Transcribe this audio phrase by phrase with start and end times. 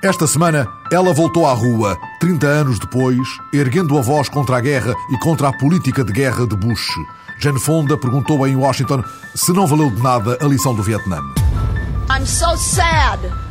[0.00, 3.18] Esta semana, ela voltou à rua, 30 anos depois,
[3.52, 6.88] erguendo a voz contra a guerra e contra a política de guerra de Bush.
[7.40, 9.02] Jane Fonda perguntou em Washington
[9.34, 11.18] se não valeu de nada a lição do Vietnã.
[12.08, 13.47] I'm so sad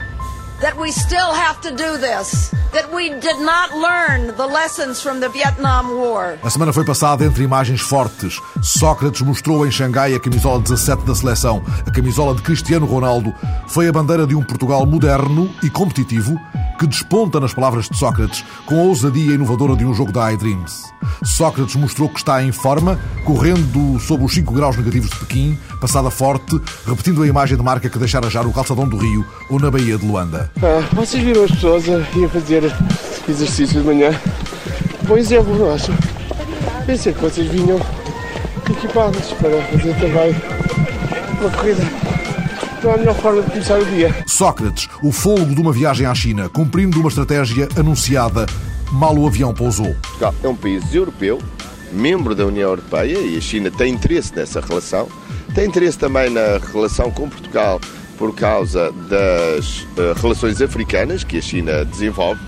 [0.62, 5.20] that we still have to do this, that we did not learn the lessons from
[5.20, 6.38] the Vietnam War.
[6.44, 8.40] A semana foi passada entre imagens fortes.
[8.62, 11.64] Sócrates mostrou em Xangai a camisola 17 da seleção.
[11.86, 13.34] A camisola de Cristiano Ronaldo
[13.68, 16.40] foi a bandeira de um Portugal moderno e competitivo
[16.78, 20.94] que desponta nas palavras de Sócrates com a ousadia inovadora de um jogo da iDreams.
[21.24, 26.12] Sócrates mostrou que está em forma, correndo sob os 5 graus negativos de Pequim, passada
[26.12, 29.72] forte, repetindo a imagem de marca que deixara já no calçadão do Rio ou na
[29.72, 30.47] Baía de Luanda.
[30.62, 32.64] Ah, vocês viram as pessoas a ir fazer
[33.30, 34.12] exercício de manhã?
[35.04, 35.96] Bom exemplo, não acham?
[36.86, 37.80] Pensei que vocês vinham
[38.70, 40.36] equipados para fazer também
[41.40, 41.84] uma corrida.
[42.84, 44.16] Não é a melhor forma de começar o dia.
[44.26, 48.46] Sócrates, o fôlego de uma viagem à China, cumprindo uma estratégia anunciada,
[48.92, 49.96] mal o avião pousou.
[50.02, 51.40] Portugal é um país europeu,
[51.92, 55.08] membro da União Europeia, e a China tem interesse nessa relação.
[55.54, 57.80] Tem interesse também na relação com Portugal
[58.18, 62.42] por causa das uh, relações africanas que a China desenvolve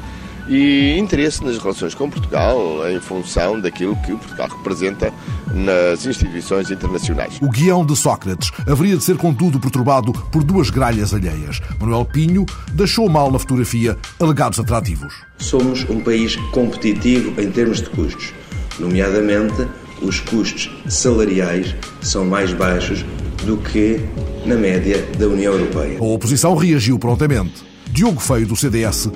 [0.50, 2.58] e interesse nas relações com Portugal
[2.90, 5.14] em função daquilo que Portugal representa
[5.54, 7.38] nas instituições internacionais.
[7.40, 11.62] O guião de Sócrates haveria de ser, contudo, perturbado por duas gralhas alheias.
[11.80, 15.14] Manuel Pinho deixou mal na fotografia alegados atrativos.
[15.38, 18.34] Somos um país competitivo em termos de custos,
[18.80, 19.68] nomeadamente
[20.02, 23.06] os custos salariais são mais baixos
[23.44, 24.00] do que
[24.46, 25.98] na média da União Europeia.
[26.00, 27.64] A oposição reagiu prontamente.
[27.92, 29.10] Diogo Feio, do CDS,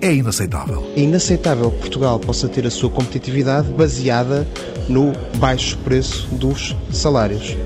[0.00, 0.86] é inaceitável.
[0.96, 4.46] É inaceitável que Portugal possa ter a sua competitividade baseada
[4.88, 7.56] no baixo preço dos salários.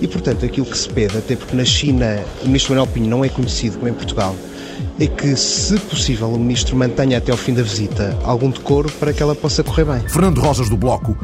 [0.00, 3.24] E, portanto, aquilo que se pede, até porque na China o ministro Manuel Pinho não
[3.24, 4.34] é conhecido como em Portugal,
[4.98, 9.12] é que, se possível, o ministro mantenha até ao fim da visita algum decoro para
[9.12, 10.00] que ela possa correr bem.
[10.08, 11.16] Fernando Rosas, do Bloco,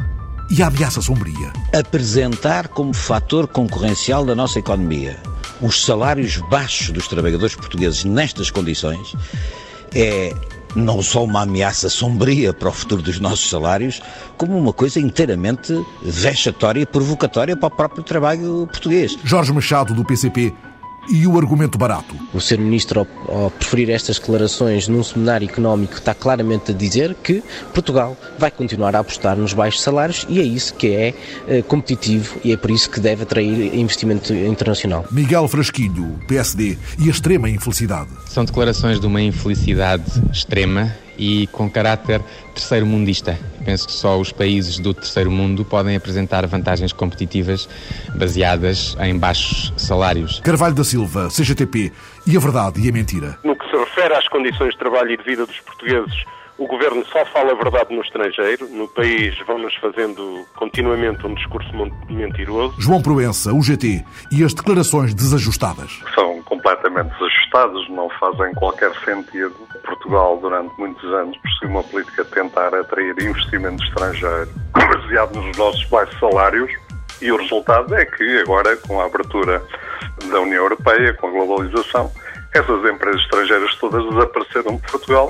[0.49, 1.53] e a ameaça sombria.
[1.73, 5.17] Apresentar como fator concorrencial da nossa economia
[5.61, 9.13] os salários baixos dos trabalhadores portugueses nestas condições
[9.93, 10.33] é
[10.75, 14.01] não só uma ameaça sombria para o futuro dos nossos salários,
[14.37, 15.73] como uma coisa inteiramente
[16.03, 19.17] vexatória e provocatória para o próprio trabalho português.
[19.23, 20.53] Jorge Machado, do PCP,
[21.09, 22.15] e o argumento barato.
[22.33, 22.59] O Sr.
[22.59, 27.43] Ministro, ao, ao, preferir estas declarações num seminário económico, está claramente a dizer que
[27.73, 31.13] Portugal vai continuar a apostar nos baixos salários e é isso que é
[31.47, 35.05] eh, competitivo e é por isso que deve atrair investimento internacional.
[35.11, 38.09] Miguel Frasquinho, PSD, e a extrema infelicidade.
[38.27, 42.21] São declarações de uma infelicidade extrema e com caráter
[42.55, 43.37] terceiro-mundista.
[43.65, 47.67] Penso que só os países do terceiro mundo podem apresentar vantagens competitivas
[48.15, 50.39] baseadas em baixos salários.
[50.39, 51.91] Carvalho da Silva, CGTP,
[52.25, 53.37] e a verdade e a mentira.
[53.43, 56.23] No que se refere às condições de trabalho e de vida dos portugueses,
[56.59, 58.67] o governo só fala a verdade no estrangeiro.
[58.67, 61.69] No país vão-nos fazendo continuamente um discurso
[62.09, 62.75] mentiroso.
[62.77, 66.01] João Proença, UGT, e as declarações desajustadas.
[66.13, 69.55] São completamente desajustadas, não fazem qualquer sentido.
[69.85, 75.85] Portugal, durante muitos anos, perseguiu uma política de tentar atrair investimento estrangeiro baseado nos nossos
[75.85, 76.71] baixos salários.
[77.21, 79.63] E o resultado é que agora, com a abertura
[80.29, 82.11] da União Europeia, com a globalização,
[82.53, 85.29] essas empresas estrangeiras todas desapareceram de Portugal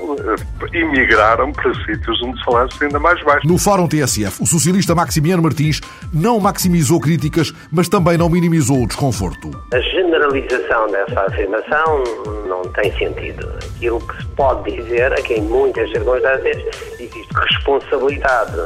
[0.72, 3.48] e migraram para sítios onde salários ainda mais baixos.
[3.48, 5.80] No Fórum TSF, o socialista Maximiano Martins
[6.12, 9.50] não maximizou críticas, mas também não minimizou o desconforto.
[9.72, 12.04] A generalização dessa afirmação
[12.46, 13.46] não tem sentido.
[13.76, 16.56] Aquilo que se pode dizer é que em muitas circunstâncias
[16.98, 18.56] existe responsabilidade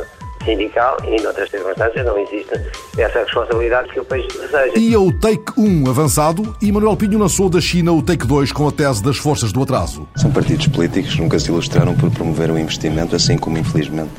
[0.45, 2.61] sindical e, noutras circunstâncias, não existe
[2.99, 4.73] essa responsabilidade que o país deseja.
[4.77, 8.69] E o Take 1 avançado e Manuel Pinho lançou da China o Take 2 com
[8.69, 10.09] a tese das forças do atraso.
[10.17, 14.11] São partidos políticos que nunca se ilustraram por promover o investimento, assim como, infelizmente,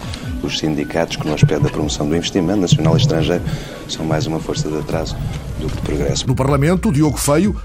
[0.43, 3.43] os sindicatos que nos pedem a promoção do investimento nacional e estrangeiro
[3.87, 5.15] são mais uma força de atraso
[5.59, 6.27] do que de progresso.
[6.27, 7.55] No Parlamento, Diogo Feio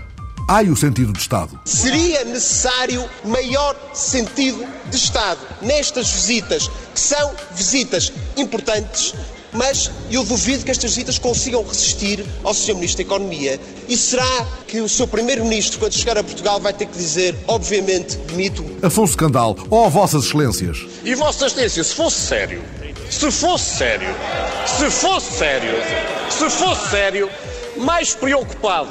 [0.53, 1.61] Ai o sentido de Estado.
[1.65, 6.69] Seria necessário maior sentido de Estado nestas visitas,
[7.01, 9.15] são visitas importantes
[9.53, 12.75] mas eu duvido que estas visitas consigam resistir ao Sr.
[12.75, 13.61] Ministro da Economia.
[13.89, 15.09] E será que o Sr.
[15.09, 18.65] Primeiro-Ministro, quando chegar a Portugal, vai ter que dizer, obviamente, demito?
[18.83, 20.79] Afonso Candal, ó oh, Vossas Excelências.
[21.05, 22.63] E Vossa Excelência, se fosse sério,
[23.11, 24.09] se fosse sério,
[24.67, 25.73] se fosse sério,
[26.31, 27.31] se fosse sério,
[27.77, 28.91] mais preocupado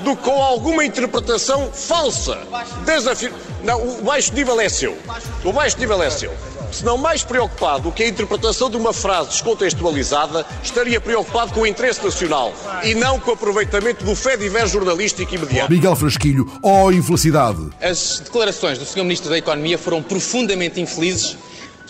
[0.00, 2.38] do que com alguma interpretação falsa,
[2.84, 3.32] desafio.
[3.62, 4.96] Não, o baixo nível é seu.
[5.44, 6.32] O baixo nível é seu.
[6.72, 11.60] Se não mais preocupado do que a interpretação de uma frase descontextualizada, estaria preocupado com
[11.60, 12.52] o interesse nacional
[12.84, 15.70] e não com o aproveitamento do fé diver jornalístico imediato.
[15.70, 17.70] Miguel Frasquilho, ó oh, infelicidade.
[17.80, 19.02] As declarações do Sr.
[19.02, 21.36] Ministro da Economia foram profundamente infelizes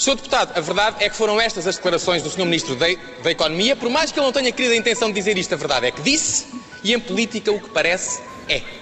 [0.01, 0.17] Sr.
[0.17, 2.47] Deputado, a verdade é que foram estas as declarações do Sr.
[2.47, 2.87] Ministro da,
[3.23, 5.59] da Economia, por mais que ele não tenha querido a intenção de dizer isto, a
[5.59, 6.47] verdade é que disse,
[6.83, 8.23] e em política o que parece.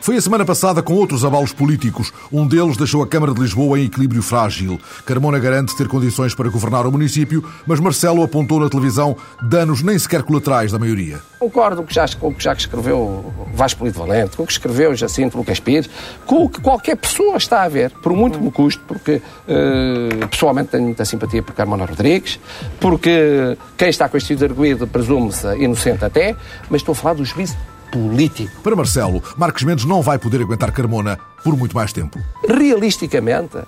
[0.01, 2.13] Foi a semana passada com outros abalos políticos.
[2.33, 4.81] Um deles deixou a Câmara de Lisboa em equilíbrio frágil.
[5.05, 9.99] Carmona garante ter condições para governar o município, mas Marcelo apontou na televisão danos nem
[9.99, 11.21] sequer colaterais da maioria.
[11.39, 11.85] Concordo
[12.19, 15.89] com o que já escreveu Vasco Polito Valente, com o que escreveu Jacinto Lucas Pires,
[16.27, 20.29] com o que qualquer pessoa está a ver, por muito que me custe, porque uh,
[20.29, 22.41] pessoalmente tenho muita simpatia por Carmona Rodrigues,
[22.81, 26.35] porque quem está com este arguído presume-se inocente até,
[26.69, 27.57] mas estou a falar do juízo
[27.91, 28.61] político.
[28.63, 32.19] Para Marcelo, Marcos Mendes não vai poder aguentar Carmona por muito mais tempo.
[32.49, 33.59] Realisticamente,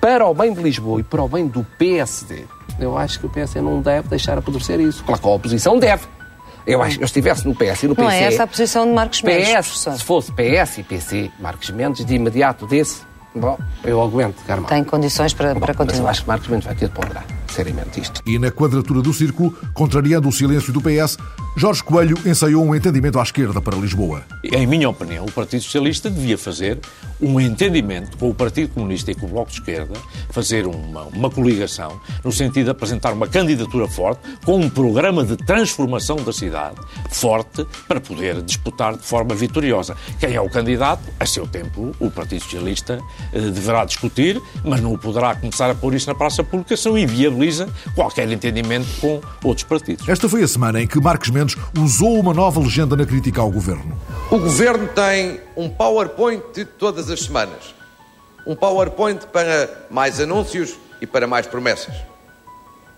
[0.00, 2.44] para o bem de Lisboa e para o bem do PSD,
[2.78, 5.02] eu acho que o PSD não deve deixar apodrecer isso.
[5.04, 6.04] Claro que a oposição deve.
[6.66, 8.02] Eu acho que eu estivesse no PS e no PC...
[8.02, 9.94] Não é essa a posição de Marcos Mendes, PS, professor.
[9.96, 13.02] Se fosse PS e PC, Marcos Mendes, de imediato desse,
[13.34, 14.68] bom, eu aguento, Carmona.
[14.68, 15.98] Tem condições para, bom, para continuar.
[15.98, 17.24] Mas eu acho que Marcos Mendes vai ter de ponderar
[17.54, 18.20] seriamente isto.
[18.26, 21.16] E na quadratura do círculo, contrariando o silêncio do PS,
[21.56, 24.24] Jorge Coelho ensaiou um entendimento à esquerda para Lisboa.
[24.42, 26.80] Em minha opinião, o Partido Socialista devia fazer
[27.20, 29.94] um entendimento com o Partido Comunista e com o Bloco de Esquerda,
[30.30, 35.36] fazer uma, uma coligação, no sentido de apresentar uma candidatura forte, com um programa de
[35.36, 36.76] transformação da cidade
[37.10, 39.96] forte, para poder disputar de forma vitoriosa.
[40.18, 42.98] Quem é o candidato, a seu tempo, o Partido Socialista
[43.32, 46.98] eh, deverá discutir, mas não poderá começar a pôr isso na praça pública se não
[47.44, 50.08] inviabiliza qualquer entendimento com outros partidos.
[50.08, 53.50] Esta foi a semana em que Marcos Mendes usou uma nova legenda na crítica ao
[53.50, 53.96] governo.
[54.30, 57.74] O governo tem um PowerPoint de todas as semanas.
[58.46, 61.94] Um PowerPoint para mais anúncios e para mais promessas.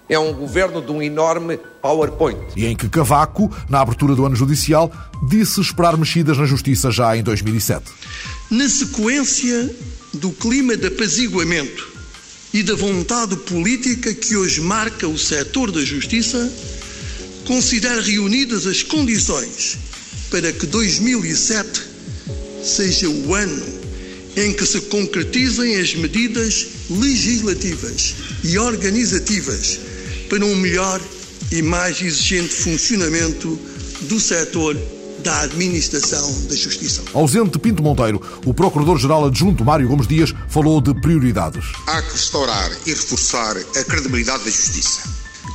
[0.08, 2.38] É um governo de um enorme PowerPoint.
[2.54, 4.90] E em que Cavaco, na abertura do ano judicial,
[5.28, 7.84] disse esperar mexidas na justiça já em 2007.
[8.50, 9.74] Na sequência
[10.14, 11.95] do clima de apaziguamento
[12.56, 16.50] e da vontade política que hoje marca o setor da justiça,
[17.44, 19.76] considero reunidas as condições
[20.30, 21.82] para que 2007
[22.64, 23.62] seja o ano
[24.38, 29.78] em que se concretizem as medidas legislativas e organizativas
[30.30, 30.98] para um melhor
[31.52, 33.60] e mais exigente funcionamento
[34.08, 34.74] do setor
[35.26, 37.02] da administração da justiça.
[37.12, 41.64] Ausente Pinto Monteiro, o Procurador-Geral Adjunto Mário Gomes Dias falou de prioridades.
[41.84, 45.00] Há que restaurar e reforçar a credibilidade da justiça,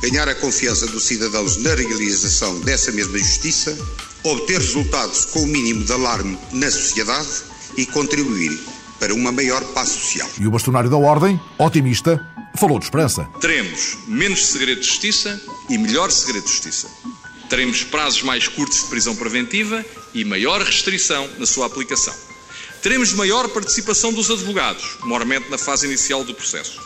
[0.02, 3.74] ganhar a confiança dos cidadãos na realização dessa mesma justiça,
[4.22, 7.30] obter resultados com o mínimo de alarme na sociedade
[7.78, 8.60] e contribuir
[9.00, 10.28] para uma maior paz social.
[10.38, 12.20] E o bastonário da Ordem, otimista,
[12.56, 13.26] falou de esperança.
[13.40, 15.40] Teremos menos segredo de justiça
[15.70, 16.88] e melhor segredo de justiça
[17.52, 19.84] teremos prazos mais curtos de prisão preventiva
[20.14, 22.14] e maior restrição na sua aplicação.
[22.80, 26.80] Teremos maior participação dos advogados, mormente na fase inicial do processo.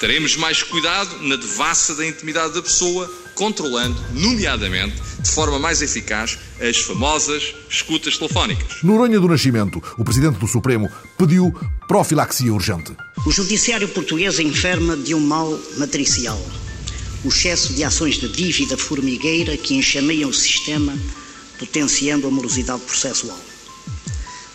[0.00, 6.36] Teremos mais cuidado na devassa da intimidade da pessoa, controlando, nomeadamente, de forma mais eficaz,
[6.60, 8.82] as famosas escutas telefónicas.
[8.82, 11.54] Noronha do Nascimento, o Presidente do Supremo, pediu
[11.86, 12.96] profilaxia urgente.
[13.24, 16.44] O Judiciário português enferma de um mal matricial
[17.24, 20.96] o excesso de ações de dívida formigueira que enxameiam o sistema,
[21.58, 23.38] potenciando a morosidade processual.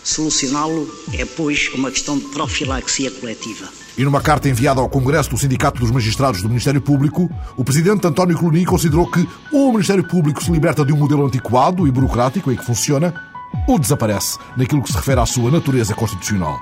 [0.04, 3.68] Solucioná-lo é, pois, uma questão de profilaxia coletiva.
[3.98, 8.06] E numa carta enviada ao Congresso do Sindicato dos Magistrados do Ministério Público, o presidente
[8.06, 11.92] António Coloni considerou que ou o Ministério Público se liberta de um modelo antiquado e
[11.92, 13.14] burocrático em que funciona,
[13.68, 16.62] ou desaparece naquilo que se refere à sua natureza constitucional.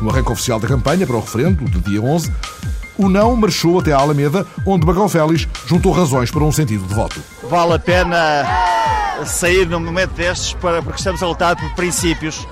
[0.00, 2.30] No arranque oficial da campanha para o referendo, de dia 11,
[2.98, 6.92] o não marchou até à Alameda, onde Bagão Félix juntou razões para um sentido de
[6.92, 7.22] voto.
[7.48, 8.44] Vale a pena
[9.24, 12.46] sair num momento destes para, porque estamos a lutar por princípios,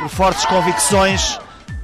[0.00, 1.38] por fortes convicções,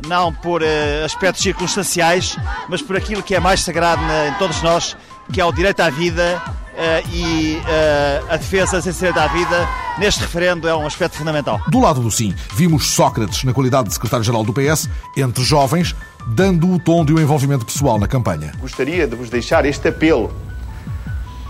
[0.06, 2.36] não por uh, aspectos circunstanciais,
[2.68, 4.96] mas por aquilo que é mais sagrado na, em todos nós,
[5.32, 6.42] que é o direito à vida
[6.72, 11.60] uh, e uh, a defesa da sinceridade da vida, neste referendo é um aspecto fundamental.
[11.68, 15.94] Do lado do sim, vimos Sócrates na qualidade de secretário-geral do PS, entre jovens,
[16.26, 18.52] dando o tom de um envolvimento pessoal na campanha.
[18.58, 20.32] Gostaria de vos deixar este apelo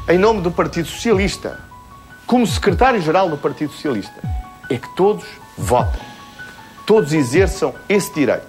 [0.09, 1.61] em nome do Partido Socialista,
[2.27, 4.15] como secretário-geral do Partido Socialista,
[4.69, 5.25] é que todos
[5.57, 6.01] votem,
[6.85, 8.47] todos exerçam esse direito.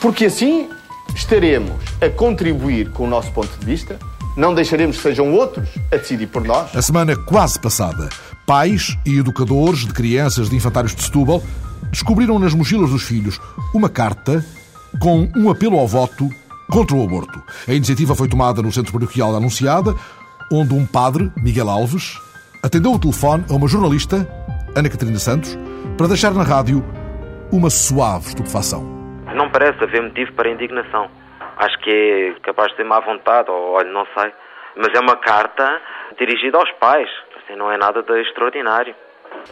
[0.00, 0.70] Porque assim
[1.14, 3.98] estaremos a contribuir com o nosso ponto de vista,
[4.36, 6.74] não deixaremos que sejam outros a decidir por nós.
[6.74, 8.08] A semana quase passada,
[8.46, 11.42] pais e educadores de crianças de infantários de Setúbal
[11.90, 13.40] descobriram nas mochilas dos filhos
[13.72, 14.44] uma carta
[15.00, 16.28] com um apelo ao voto
[16.70, 17.42] contra o aborto.
[17.68, 19.94] A iniciativa foi tomada no centro paroquial da Anunciada,
[20.52, 22.18] onde um padre, Miguel Alves,
[22.62, 24.26] atendeu o telefone a uma jornalista,
[24.76, 25.58] Ana Catarina Santos,
[25.96, 26.84] para deixar na rádio
[27.52, 28.82] uma suave estupefação.
[29.34, 31.08] Não parece haver motivo para indignação.
[31.56, 34.32] Acho que é capaz de ter má vontade, ou olha, não sei.
[34.76, 35.80] Mas é uma carta
[36.18, 37.08] dirigida aos pais.
[37.36, 38.94] Assim, não é nada de extraordinário.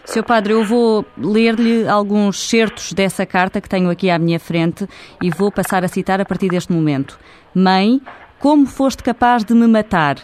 [0.04, 4.86] Seu Padre, eu vou ler-lhe alguns certos dessa carta que tenho aqui à minha frente
[5.22, 7.18] e vou passar a citar a partir deste momento.
[7.54, 8.00] Mãe,
[8.38, 10.16] como foste capaz de me matar?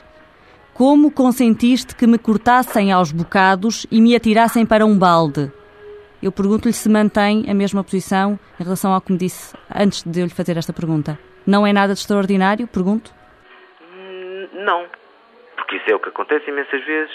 [0.75, 5.51] Como consentiste que me cortassem aos bocados e me atirassem para um balde?
[6.23, 10.21] Eu pergunto-lhe se mantém a mesma posição em relação ao que me disse antes de
[10.21, 11.19] eu lhe fazer esta pergunta.
[11.47, 12.67] Não é nada de extraordinário?
[12.67, 13.15] Pergunto.
[14.53, 14.87] Não,
[15.57, 17.15] porque isso é o que acontece imensas vezes.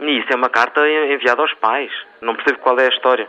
[0.00, 1.90] E isso é uma carta enviada aos pais.
[2.20, 3.28] Não percebo qual é a história.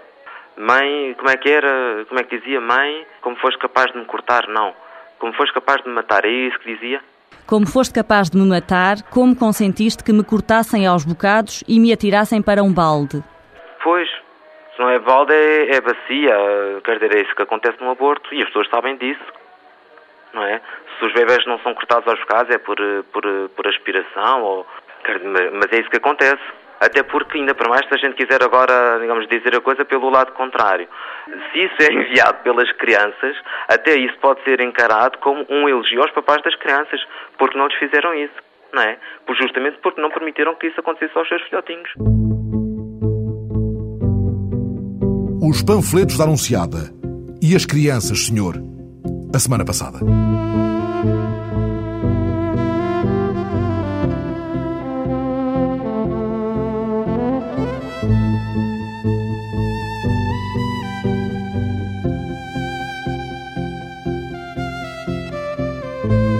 [0.57, 2.05] Mãe, como é que era?
[2.07, 2.59] Como é que dizia?
[2.59, 4.47] Mãe, como foste capaz de me cortar?
[4.47, 4.73] Não.
[5.17, 6.25] Como foste capaz de me matar?
[6.25, 7.01] É isso que dizia?
[7.47, 11.91] Como foste capaz de me matar, como consentiste que me cortassem aos bocados e me
[11.91, 13.23] atirassem para um balde?
[13.81, 14.07] Pois,
[14.75, 16.35] se não é balde, é, é bacia.
[16.83, 19.25] Quer dizer, é isso que acontece no aborto e as pessoas sabem disso.
[20.33, 20.61] Não é?
[20.99, 22.77] Se os bebés não são cortados aos bocados é por,
[23.11, 23.23] por,
[23.55, 24.67] por aspiração ou
[25.53, 26.41] mas é isso que acontece.
[26.79, 30.09] Até porque, ainda para mais, se a gente quiser agora, digamos, dizer a coisa pelo
[30.09, 30.87] lado contrário.
[31.51, 33.35] Se isso é enviado pelas crianças,
[33.67, 37.01] até isso pode ser encarado como um elogio aos papais das crianças,
[37.37, 38.35] porque não lhes fizeram isso,
[38.73, 38.97] não é?
[39.37, 41.89] Justamente porque não permitiram que isso acontecesse aos seus filhotinhos.
[45.41, 46.77] Os panfletos da Anunciada
[47.41, 48.55] e as crianças, senhor,
[49.33, 49.99] a semana passada.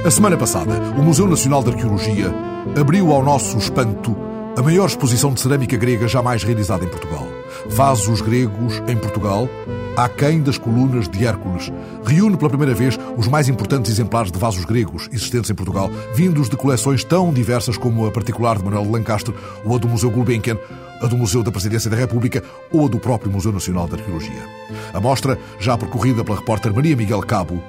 [0.09, 2.33] A semana passada, o Museu Nacional de Arqueologia
[2.75, 4.17] abriu ao nosso espanto
[4.57, 7.27] a maior exposição de cerâmica grega jamais realizada em Portugal.
[7.67, 9.47] Vasos gregos em Portugal,
[9.95, 11.71] aquém das colunas de Hércules.
[12.03, 16.49] Reúne pela primeira vez os mais importantes exemplares de vasos gregos existentes em Portugal, vindos
[16.49, 20.09] de coleções tão diversas como a particular de Manuel de Lancaster ou a do Museu
[20.09, 20.57] Gulbenkian,
[21.01, 24.43] a do Museu da Presidência da República ou a do próprio Museu Nacional de Arqueologia.
[24.93, 27.61] A mostra, já percorrida pela repórter Maria Miguel Cabo,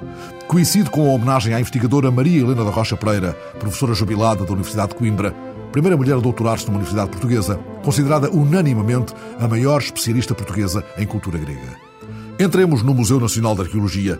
[0.47, 4.89] coincide com a homenagem à investigadora Maria Helena da Rocha Pereira, professora jubilada da Universidade
[4.89, 5.33] de Coimbra,
[5.71, 11.37] primeira mulher a doutorar-se numa universidade portuguesa, considerada unanimamente a maior especialista portuguesa em cultura
[11.37, 11.77] grega.
[12.39, 14.19] Entremos no Museu Nacional de Arqueologia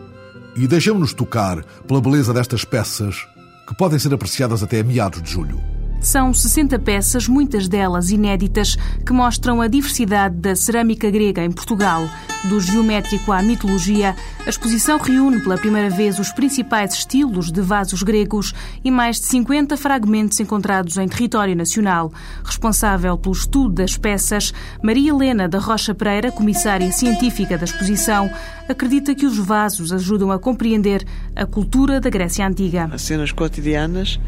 [0.56, 3.27] e deixemos-nos tocar pela beleza destas peças
[3.68, 5.70] que podem ser apreciadas até meados de julho.
[6.01, 12.10] São 60 peças, muitas delas inéditas, que mostram a diversidade da cerâmica grega em Portugal.
[12.46, 18.01] Do geométrico à mitologia, a exposição reúne pela primeira vez os principais estilos de vasos
[18.01, 18.51] gregos
[18.84, 22.12] e mais de 50 fragmentos encontrados em território nacional.
[22.43, 28.27] Responsável pelo estudo das peças, Maria Helena da Rocha Pereira, comissária científica da exposição,
[28.67, 31.05] acredita que os vasos ajudam a compreender
[31.36, 32.89] a cultura da Grécia Antiga.
[32.91, 34.20] As cenas cotidianas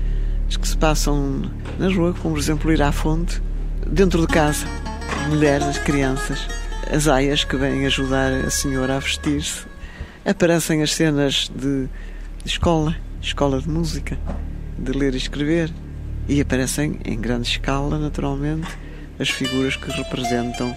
[0.57, 1.41] que se passam
[1.79, 3.41] na rua, como por exemplo ir à fonte,
[3.87, 4.65] dentro de casa,
[5.29, 6.47] mulheres, as crianças,
[6.91, 9.65] as aias que vêm ajudar a senhora a vestir-se.
[10.25, 11.87] Aparecem as cenas de,
[12.43, 14.17] de escola, escola de música,
[14.77, 15.71] de ler e escrever.
[16.27, 18.67] E aparecem em grande escala, naturalmente,
[19.19, 20.73] as figuras que representam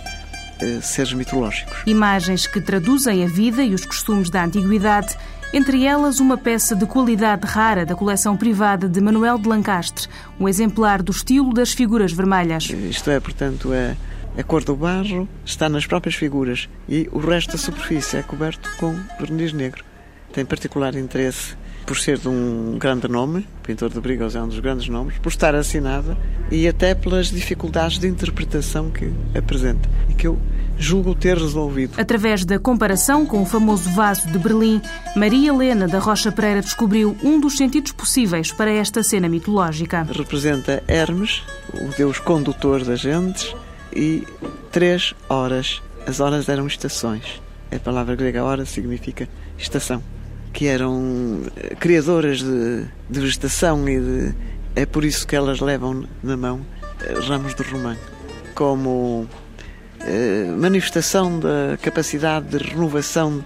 [0.61, 1.77] eh, seres mitológicos.
[1.87, 5.17] Imagens que traduzem a vida e os costumes da antiguidade
[5.57, 10.07] entre elas uma peça de qualidade rara da coleção privada de Manuel de Lancastre,
[10.39, 12.65] um exemplar do estilo das figuras vermelhas.
[12.65, 13.97] Isto é, portanto, é
[14.37, 18.69] a cor do barro está nas próprias figuras e o resto da superfície é coberto
[18.77, 19.83] com verniz negro.
[20.31, 24.59] Tem particular interesse por ser de um grande nome, pintor de Brigos é um dos
[24.59, 26.19] grandes nomes, por estar assinada
[26.51, 30.39] e até pelas dificuldades de interpretação que apresenta e que eu
[30.77, 31.99] julgo ter resolvido.
[31.99, 34.83] Através da comparação com o famoso vaso de Berlim,
[35.15, 40.03] Maria Helena da Rocha Pereira descobriu um dos sentidos possíveis para esta cena mitológica.
[40.03, 43.55] Representa Hermes, o deus condutor das gentes,
[43.95, 44.27] e
[44.71, 45.81] três horas.
[46.07, 47.41] As horas eram estações.
[47.75, 49.29] A palavra grega hora significa
[49.59, 50.03] estação.
[50.57, 54.35] Que eram eh, criadoras de, de vegetação e de,
[54.75, 56.63] é por isso que elas levam na mão
[57.03, 57.95] eh, ramos de romã
[58.55, 59.27] como
[60.01, 63.45] eh, manifestação da capacidade de renovação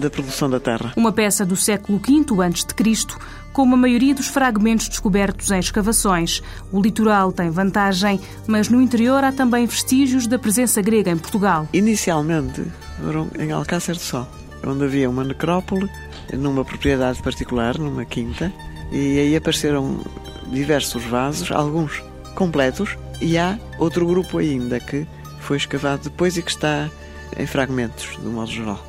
[0.00, 0.92] da produção da terra.
[0.96, 3.06] Uma peça do século V a.C.,
[3.52, 6.42] como a maioria dos fragmentos descobertos em escavações.
[6.72, 11.68] O litoral tem vantagem, mas no interior há também vestígios da presença grega em Portugal.
[11.72, 12.64] Inicialmente
[13.00, 14.26] foram em Alcácer de Sol,
[14.66, 15.88] onde havia uma necrópole
[16.32, 18.52] numa propriedade particular, numa quinta,
[18.90, 20.00] e aí apareceram
[20.48, 22.02] diversos vasos, alguns
[22.34, 25.06] completos, e há outro grupo ainda que
[25.40, 26.90] foi escavado depois e que está
[27.38, 28.84] em fragmentos, do modo geral.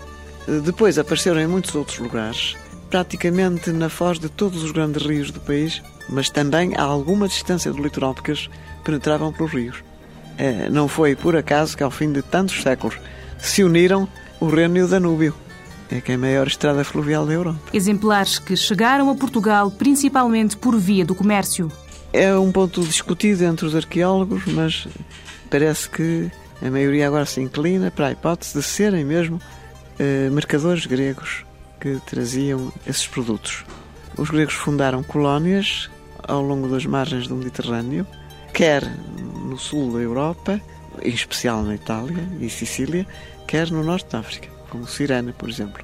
[0.63, 2.55] Depois apareceram em muitos outros lugares,
[2.89, 7.71] praticamente na foz de todos os grandes rios do país, mas também a alguma distância
[7.71, 8.49] do litoral, porque eles
[8.83, 9.83] penetravam pelos rios.
[10.37, 12.97] É, não foi por acaso que, ao fim de tantos séculos,
[13.39, 14.07] se uniram
[14.39, 15.33] o Reno e o Danúbio.
[15.89, 17.59] É que é a maior estrada fluvial da Europa.
[17.73, 21.71] Exemplares que chegaram a Portugal principalmente por via do comércio.
[22.11, 24.87] É um ponto discutido entre os arqueólogos, mas
[25.49, 29.39] parece que a maioria agora se inclina para a hipótese de serem mesmo
[29.99, 31.45] eh, mercadores gregos
[31.79, 33.63] que traziam esses produtos.
[34.17, 35.89] Os gregos fundaram colónias
[36.27, 38.05] ao longo das margens do Mediterrâneo,
[38.53, 38.83] quer
[39.45, 40.59] no sul da Europa,
[41.01, 43.05] em especial na Itália e Sicília,
[43.45, 45.83] quer no norte da África, como Cirene, por exemplo.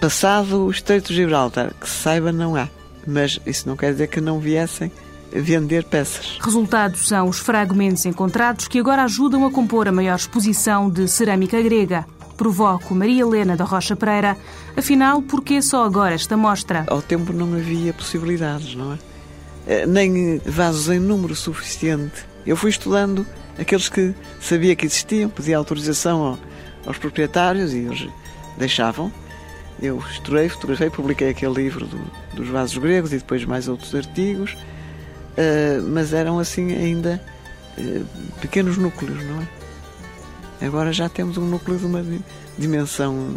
[0.00, 2.68] Passado o Estreito de Gibraltar, que se saiba, não há,
[3.06, 4.92] mas isso não quer dizer que não viessem
[5.32, 6.38] vender peças.
[6.40, 11.60] Resultados são os fragmentos encontrados que agora ajudam a compor a maior exposição de cerâmica
[11.60, 12.06] grega.
[12.36, 14.36] Provoco Maria Helena da Rocha Pereira.
[14.76, 16.84] Afinal, por que só agora esta mostra?
[16.86, 18.98] Ao tempo não havia possibilidades, não é?
[19.66, 22.26] Eh, nem vasos em número suficiente.
[22.46, 23.26] Eu fui estudando
[23.58, 26.38] aqueles que sabia que existiam, pedia autorização
[26.86, 28.08] aos proprietários e eles
[28.56, 29.12] deixavam.
[29.80, 31.98] Eu estudei, fotografei, publiquei aquele livro do,
[32.34, 37.20] dos vasos gregos e depois mais outros artigos, uh, mas eram assim ainda
[37.76, 38.06] uh,
[38.40, 40.66] pequenos núcleos, não é?
[40.66, 42.02] Agora já temos um núcleo de uma
[42.56, 43.36] dimensão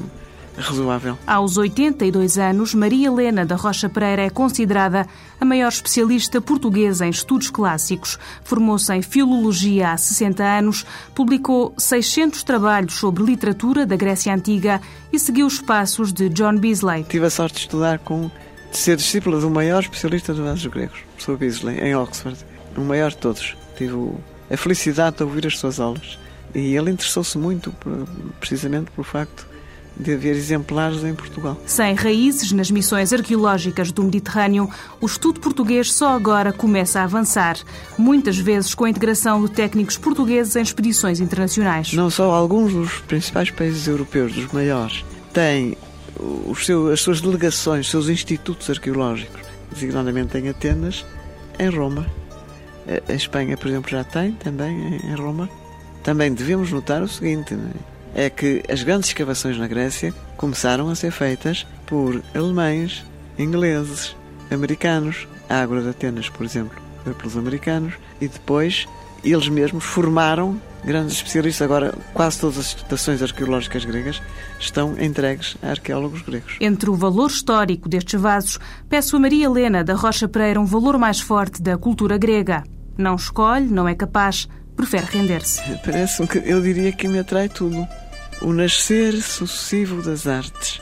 [0.62, 1.18] razoável.
[1.26, 5.06] Aos 82 anos, Maria Helena da Rocha Pereira é considerada
[5.40, 8.18] a maior especialista portuguesa em estudos clássicos.
[8.44, 14.82] Formou-se em Filologia há 60 anos, publicou 600 trabalhos sobre literatura da Grécia Antiga
[15.12, 17.04] e seguiu os passos de John Beasley.
[17.04, 18.30] Tive a sorte de estudar com,
[18.72, 22.38] de ser discípula do maior especialista de vasos gregos, professor Beasley, em Oxford.
[22.78, 23.58] O maior de todos.
[23.78, 24.14] Tive
[24.50, 26.20] a felicidade de ouvir as suas aulas.
[26.54, 27.74] E ele interessou-se muito,
[28.40, 29.49] precisamente pelo facto
[30.00, 31.62] de haver exemplares em Portugal.
[31.66, 34.70] Sem raízes nas missões arqueológicas do Mediterrâneo,
[35.02, 37.58] o estudo português só agora começa a avançar,
[37.98, 41.94] muitas vezes com a integração de técnicos portugueses em expedições internacionais.
[41.94, 45.78] Não só alguns dos principais países europeus, dos maiores, têm
[46.48, 51.06] os seus, as suas delegações, os seus institutos arqueológicos, designadamente em Atenas,
[51.58, 52.06] em Roma.
[53.08, 55.50] A Espanha, por exemplo, já tem também em Roma.
[56.04, 57.99] Também devemos notar o seguinte: é?
[58.16, 63.06] É que as grandes escavações na Grécia começaram a ser feitas por alemães,
[63.38, 64.16] ingleses,
[64.52, 65.28] americanos.
[65.50, 68.88] A Ágora de Atenas, por exemplo, foi pelos americanos e depois
[69.24, 71.66] eles mesmos formaram grandes especialistas.
[71.66, 74.22] Agora, quase todas as estações arqueológicas gregas
[74.60, 76.56] estão entregues a arqueólogos gregos.
[76.60, 80.98] Entre o valor histórico destes vasos, peço a Maria Helena da Rocha Pereira um valor
[80.98, 82.64] mais forte da cultura grega.
[82.98, 84.48] Não escolhe, não é capaz,
[84.80, 85.62] prefere render-se.
[85.84, 87.86] Parece-me que eu diria que me atrai tudo.
[88.42, 90.80] O nascer sucessivo das artes,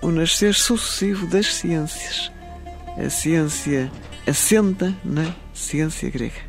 [0.00, 2.30] o nascer sucessivo das ciências.
[2.96, 3.90] A ciência
[4.24, 6.40] assenta na ciência grega.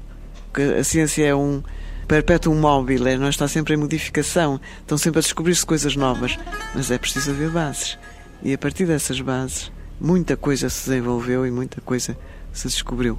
[0.80, 1.64] A ciência é um
[2.08, 6.38] perpétuo móvel, é, não está sempre em modificação, estão sempre a descobrir-se coisas novas,
[6.76, 7.98] mas é preciso haver bases.
[8.44, 12.16] E a partir dessas bases, muita coisa se desenvolveu e muita coisa
[12.54, 13.18] se descobriu.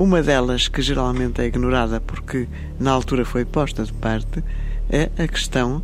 [0.00, 4.42] Uma delas, que geralmente é ignorada porque na altura foi posta de parte,
[4.88, 5.82] é a questão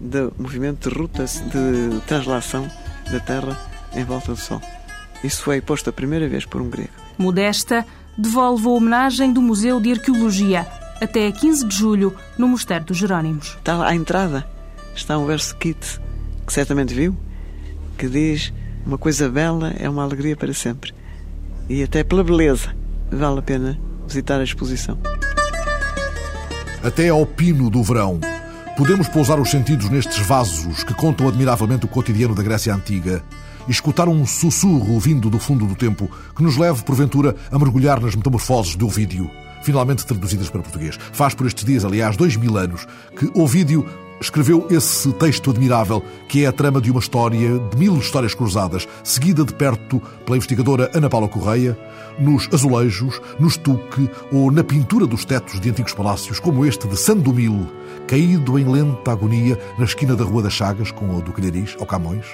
[0.00, 2.68] do movimento de rutas de translação
[3.08, 3.56] da Terra
[3.94, 4.60] em volta do Sol.
[5.22, 6.90] Isso foi posto a primeira vez por um grego.
[7.16, 7.86] Modesta
[8.18, 10.66] devolve a homenagem do Museu de Arqueologia
[11.00, 13.54] até 15 de julho no Mosteiro dos Jerónimos.
[13.58, 14.44] Está lá à entrada,
[14.92, 16.00] está um verso kit
[16.44, 17.16] que certamente viu,
[17.96, 18.52] que diz
[18.84, 20.92] uma coisa bela é uma alegria para sempre.
[21.68, 22.74] E até pela beleza
[23.10, 24.98] vale a pena visitar a exposição.
[26.82, 28.20] Até ao pino do verão.
[28.76, 33.22] Podemos pousar os sentidos nestes vasos que contam admiravelmente o cotidiano da Grécia Antiga
[33.66, 38.00] e escutar um sussurro vindo do fundo do tempo que nos leve, porventura, a mergulhar
[38.00, 39.30] nas metamorfoses de Ovídio,
[39.62, 40.98] finalmente traduzidas para português.
[41.12, 42.86] Faz por estes dias, aliás, dois mil anos,
[43.18, 43.84] que Ovídio
[44.20, 48.86] escreveu esse texto admirável que é a trama de uma história de mil histórias cruzadas,
[49.04, 51.78] seguida de perto pela investigadora Ana Paula Correia,
[52.18, 56.96] nos azulejos, no estuque ou na pintura dos tetos de antigos palácios, como este de
[56.96, 57.66] Sandomil,
[58.06, 61.86] caído em lenta agonia na esquina da Rua das Chagas, com o do Calhariz, ao
[61.86, 62.26] Camões,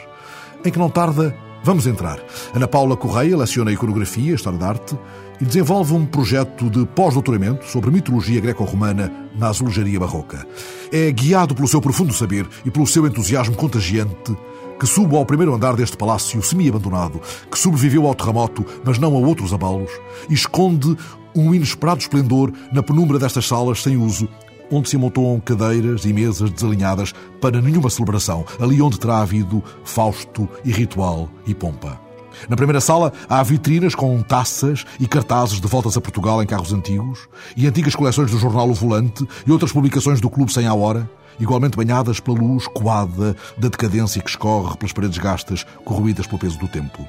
[0.64, 2.18] em que não tarda Vamos entrar.
[2.53, 4.99] Ana Paula Correia leciona iconografia, história da arte
[5.42, 10.46] e desenvolve um projeto de pós-doutoramento sobre mitologia greco-romana na azulejaria barroca.
[10.92, 14.37] É guiado pelo seu profundo saber e pelo seu entusiasmo contagiante
[14.78, 19.18] que subo ao primeiro andar deste palácio semi-abandonado, que sobreviveu ao terremoto, mas não a
[19.18, 19.90] outros abalos,
[20.31, 20.96] e esconde
[21.35, 24.28] um inesperado esplendor na penumbra destas salas sem uso,
[24.70, 30.48] onde se amontoam cadeiras e mesas desalinhadas para nenhuma celebração, ali onde terá havido Fausto
[30.64, 32.01] e ritual e pompa.
[32.48, 36.72] Na primeira sala há vitrinas com taças e cartazes de voltas a Portugal em carros
[36.72, 40.74] antigos e antigas coleções do jornal O Volante e outras publicações do Clube Sem a
[40.74, 46.38] Hora, igualmente banhadas pela luz coada da decadência que escorre pelas paredes gastas, corroídas pelo
[46.38, 47.07] peso do tempo.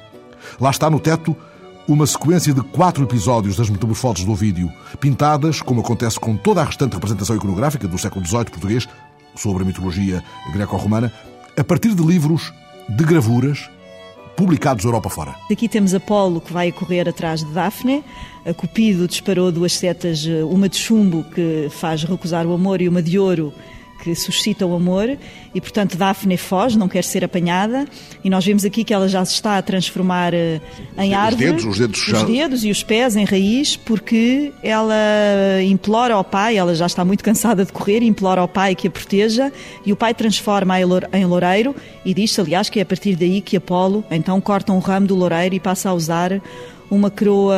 [0.60, 1.36] Lá está no teto
[1.86, 6.64] uma sequência de quatro episódios das metamorfoses do Ovídio, pintadas, como acontece com toda a
[6.64, 8.88] restante representação iconográfica do século XVIII português,
[9.34, 11.12] sobre a mitologia greco-romana,
[11.58, 12.52] a partir de livros
[12.88, 13.68] de gravuras
[14.36, 15.34] publicados Europa fora.
[15.50, 18.04] Aqui temos Apolo que vai correr atrás de Daphne.
[18.44, 23.02] A Cupido disparou duas setas, uma de chumbo que faz recusar o amor e uma
[23.02, 23.52] de ouro
[24.04, 25.16] que suscita o amor
[25.54, 27.86] e, portanto, Daphne foge, não quer ser apanhada.
[28.22, 30.60] E nós vemos aqui que ela já se está a transformar eh,
[30.98, 31.46] em árvore.
[31.46, 34.94] Os dedos, os dedos, os dedos e os pés em raiz, porque ela
[35.66, 38.90] implora ao pai, ela já está muito cansada de correr, implora ao pai que a
[38.90, 39.50] proteja
[39.86, 43.56] e o pai transforma-a em loureiro e diz, aliás, que é a partir daí que
[43.56, 46.42] Apolo então corta um ramo do loureiro e passa a usar
[46.90, 47.56] uma coroa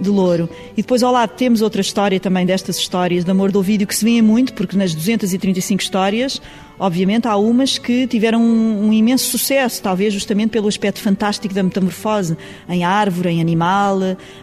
[0.00, 0.48] de louro.
[0.76, 3.94] E depois ao lado temos outra história também destas histórias de amor do Ovídio que
[3.94, 6.40] se vêem muito, porque nas 235 histórias,
[6.78, 11.62] obviamente, há umas que tiveram um, um imenso sucesso, talvez justamente pelo aspecto fantástico da
[11.62, 12.36] metamorfose
[12.68, 13.98] em árvore, em animal,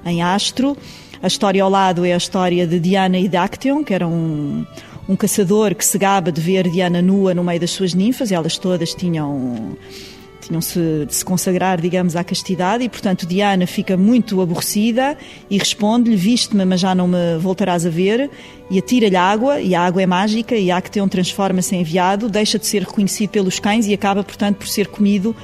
[0.05, 0.75] em astro.
[1.21, 4.65] A história ao lado é a história de Diana e Dactyon, que eram um,
[5.07, 8.57] um caçador que se gaba de ver Diana nua no meio das suas ninfas, elas
[8.57, 9.77] todas tinham
[10.51, 15.17] tinham-se de se consagrar, digamos, à castidade e, portanto, Diana fica muito aborrecida
[15.49, 18.29] e responde-lhe: Viste-me, mas já não me voltarás a ver.
[18.69, 22.83] E atira-lhe água, e a água é mágica, e Acteon transforma-se enviado, deixa de ser
[22.83, 25.35] reconhecido pelos cães e acaba, portanto, por ser comido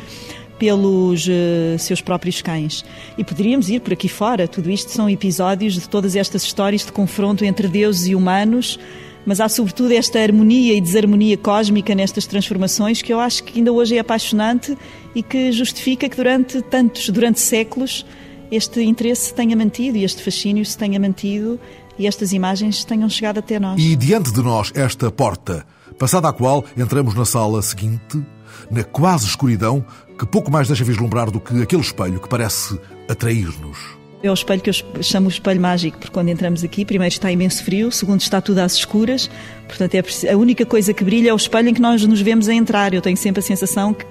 [0.58, 2.84] pelos uh, seus próprios cães.
[3.18, 6.92] E poderíamos ir por aqui fora, tudo isto são episódios de todas estas histórias de
[6.92, 8.80] confronto entre deuses e humanos
[9.28, 13.74] mas há sobretudo esta harmonia e desarmonia cósmica nestas transformações que eu acho que ainda
[13.74, 14.76] hoje é apaixonante
[15.14, 18.06] e que justifica que durante tantos, durante séculos,
[18.50, 21.60] este interesse se tenha mantido e este fascínio se tenha mantido
[22.00, 23.78] e estas imagens tenham chegado até nós.
[23.78, 25.66] E diante de nós esta porta,
[26.00, 28.24] passada a qual entramos na sala seguinte,
[28.72, 29.86] na quase escuridão,
[30.18, 33.97] que pouco mais deixa vislumbrar do que aquele espelho que parece atrair-nos.
[34.28, 37.32] É o espelho que eu chamo o espelho mágico, porque quando entramos aqui, primeiro está
[37.32, 39.30] imenso frio, segundo está tudo às escuras,
[39.68, 42.50] portanto é a única coisa que brilha é o espelho em que nós nos vemos
[42.50, 42.94] a entrar.
[42.94, 44.06] Eu tenho sempre a sensação que,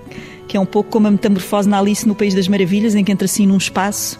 [0.48, 3.12] que é um pouco como a metamorfose na Alice no País das Maravilhas, em que
[3.12, 4.18] entra assim num espaço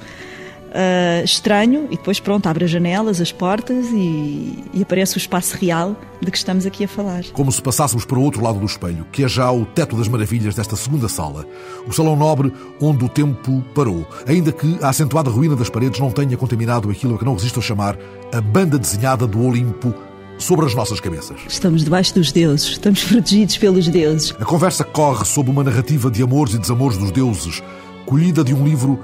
[0.77, 5.57] uh, estranho e depois, pronto, abre as janelas, as portas e, e, aparece o espaço
[5.57, 7.25] real de que estamos aqui a falar.
[7.33, 10.09] Como se passássemos para o outro lado do espelho, que é já o teto das
[10.09, 11.47] maravilhas desta segunda sala,
[11.87, 16.11] o salão nobre onde o tempo parou, ainda que a acentuada ruína das paredes não
[16.11, 17.99] tenha contaminado aquilo que não resisto a chamar
[18.33, 19.95] a banda desenhada do Olimpo
[20.39, 21.41] sobre as nossas cabeças.
[21.49, 24.35] Estamos debaixo dos deuses, estamos protegidos pelos deuses.
[24.39, 27.63] A conversa corre sob uma narrativa de amores e desamores dos deuses,
[28.05, 29.01] colhida de um livro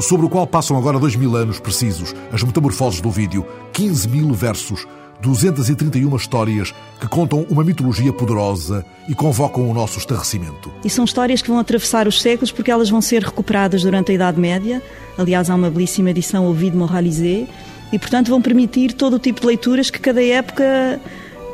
[0.00, 4.32] sobre o qual passam agora dois mil anos precisos as metamorfoses do vídeo, 15 mil
[4.32, 4.86] versos,
[5.20, 10.72] 231 histórias que contam uma mitologia poderosa e convocam o nosso estarrecimento.
[10.84, 14.14] E são histórias que vão atravessar os séculos porque elas vão ser recuperadas durante a
[14.14, 14.82] Idade Média.
[15.18, 17.46] Aliás, há uma belíssima edição Ovid Moralisé
[17.92, 21.00] e, portanto, vão permitir todo o tipo de leituras que cada época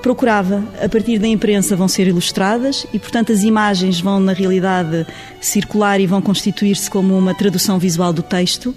[0.06, 0.62] procurava.
[0.80, 5.04] A partir da imprensa vão ser ilustradas e, portanto, as imagens vão, na realidade,
[5.40, 8.72] circular e vão constituir-se como uma tradução visual do texto.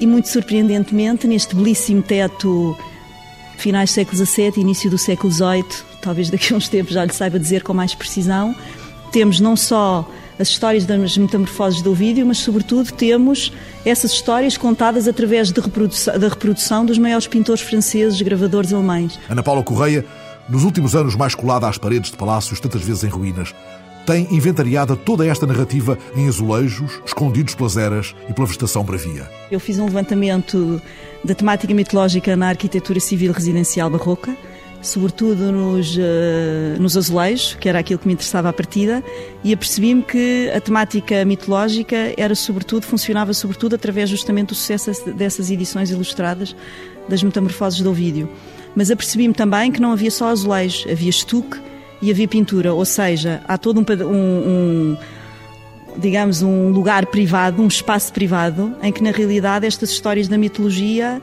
[0.00, 2.76] E, muito surpreendentemente, neste belíssimo teto,
[3.56, 5.64] finais do século XVII, início do século XVIII,
[6.02, 8.52] talvez daqui a uns tempos já lhe saiba dizer com mais precisão,
[9.12, 13.52] temos não só as histórias das metamorfoses do vídeo, mas sobretudo temos
[13.84, 19.20] essas histórias contadas através reprodução, da reprodução dos maiores pintores franceses, gravadores alemães.
[19.28, 20.04] Ana Paula Correia
[20.48, 23.54] nos últimos anos mais colada às paredes de palácios, tantas vezes em ruínas,
[24.06, 29.30] tem inventariada toda esta narrativa em azulejos, escondidos pelas eras e pela vegetação bravia.
[29.50, 30.80] Eu fiz um levantamento
[31.22, 34.34] da temática mitológica na arquitetura civil residencial barroca,
[34.80, 39.04] sobretudo nos, uh, nos azulejos, que era aquilo que me interessava à partida,
[39.44, 45.50] e apercebi-me que a temática mitológica era sobretudo, funcionava sobretudo através justamente do sucesso dessas
[45.50, 46.56] edições ilustradas
[47.10, 48.30] das Metamorfoses de Ovídio.
[48.74, 51.58] Mas apercebi-me também que não havia só azulejos, havia estuque
[52.00, 54.96] e havia pintura, ou seja, há todo um, um,
[55.96, 61.20] digamos, um lugar privado, um espaço privado, em que na realidade estas histórias da mitologia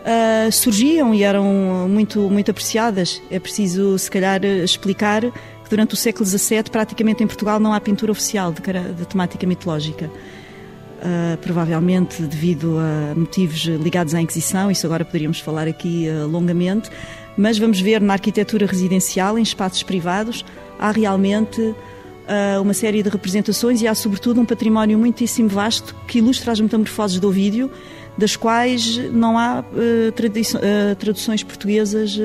[0.00, 3.20] uh, surgiam e eram muito, muito apreciadas.
[3.30, 7.80] É preciso, se calhar, explicar que durante o século XVII, praticamente em Portugal, não há
[7.80, 10.10] pintura oficial de, de temática mitológica.
[11.00, 16.90] Uh, provavelmente devido a motivos ligados à Inquisição, isso agora poderíamos falar aqui uh, longamente,
[17.38, 20.44] mas vamos ver na arquitetura residencial, em espaços privados,
[20.78, 26.18] há realmente uh, uma série de representações e há, sobretudo, um património muitíssimo vasto que
[26.18, 27.70] ilustra as metamorfoses do Ovídio,
[28.18, 29.64] das quais não há
[30.98, 32.18] traduções portuguesas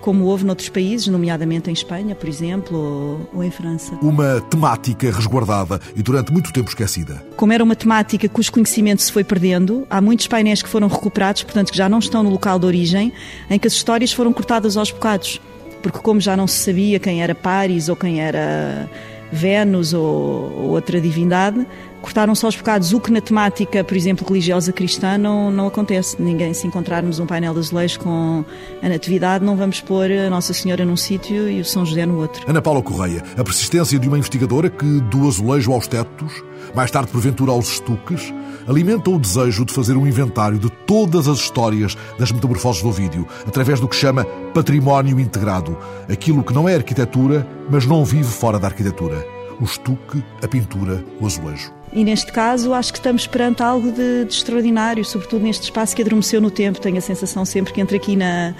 [0.00, 3.94] como houve noutros países, nomeadamente em Espanha, por exemplo, ou, ou, em França.
[4.00, 7.22] Uma temática resguardada e durante muito tempo esquecida.
[7.36, 11.42] Como era uma temática cujo conhecimento se foi perdendo, há muitos painéis que foram recuperados,
[11.42, 13.12] portanto que já não estão no local de origem,
[13.50, 15.40] em que as histórias foram cortadas aos bocados
[15.82, 18.88] porque como já não se sabia quem era Paris ou quem era
[19.30, 21.66] Vênus ou, ou outra divindade,
[22.02, 26.20] cortaram só os bocados, o que na temática, por exemplo, religiosa cristã não, não acontece.
[26.20, 28.44] Ninguém, se encontrarmos um painel de azulejos com
[28.82, 32.18] a natividade, não vamos pôr a Nossa Senhora num sítio e o São José no
[32.18, 32.44] outro.
[32.48, 36.42] Ana Paula Correia, a persistência de uma investigadora que do azulejo aos tetos,
[36.74, 38.32] mais tarde porventura aos estuques,
[38.66, 43.26] alimenta o desejo de fazer um inventário de todas as histórias das metamorfoses do Ovídio,
[43.46, 45.76] através do que chama património integrado,
[46.10, 49.26] aquilo que não é arquitetura, mas não vive fora da arquitetura.
[49.60, 51.77] O estuque, a pintura, o azulejo.
[51.92, 56.02] E neste caso, acho que estamos perante algo de, de extraordinário, sobretudo neste espaço que
[56.02, 56.80] adormeceu no tempo.
[56.80, 58.54] Tenho a sensação sempre que entro aqui na,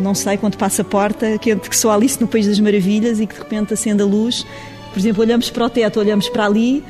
[0.00, 3.26] não sei quando passa a porta, que, que sou Alice no País das Maravilhas e
[3.26, 4.46] que de repente acende a luz.
[4.92, 6.82] Por exemplo, olhamos para o teto, olhamos para ali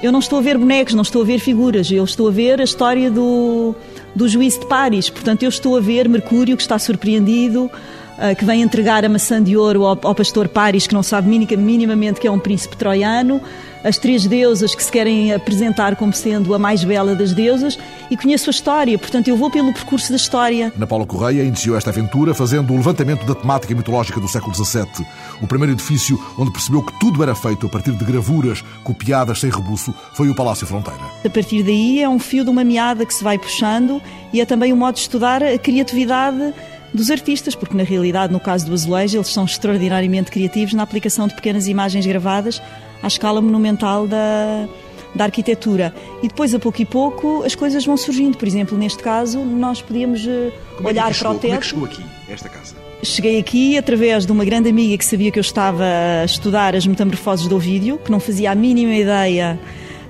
[0.00, 2.60] eu não estou a ver bonecos, não estou a ver figuras, eu estou a ver
[2.60, 3.74] a história do,
[4.14, 5.10] do juízo de Paris.
[5.10, 9.42] Portanto, eu estou a ver Mercúrio que está surpreendido, uh, que vem entregar a maçã
[9.42, 13.40] de ouro ao, ao pastor Paris, que não sabe minimamente que é um príncipe troiano
[13.88, 17.78] as três deusas que se querem apresentar como sendo a mais bela das deusas
[18.10, 20.70] e conheço a história, portanto eu vou pelo percurso da história.
[20.76, 25.06] Ana Paula Correia iniciou esta aventura fazendo o levantamento da temática mitológica do século XVII.
[25.40, 29.50] O primeiro edifício onde percebeu que tudo era feito a partir de gravuras copiadas sem
[29.50, 31.00] rebuço foi o Palácio Fronteira.
[31.24, 34.02] A partir daí é um fio de uma meada que se vai puxando
[34.34, 36.52] e é também um modo de estudar a criatividade
[36.92, 41.26] dos artistas, porque na realidade, no caso do azulejo, eles são extraordinariamente criativos na aplicação
[41.26, 42.60] de pequenas imagens gravadas
[43.02, 44.68] à escala monumental da,
[45.14, 45.94] da arquitetura.
[46.22, 48.36] E depois, a pouco e pouco, as coisas vão surgindo.
[48.36, 51.40] Por exemplo, neste caso, nós podíamos eh, Como olhar é para o teto.
[51.42, 52.88] Como é que chegou aqui, esta casa?
[53.02, 55.84] Cheguei aqui através de uma grande amiga que sabia que eu estava
[56.22, 59.58] a estudar as metamorfoses do Ovídio, que não fazia a mínima ideia,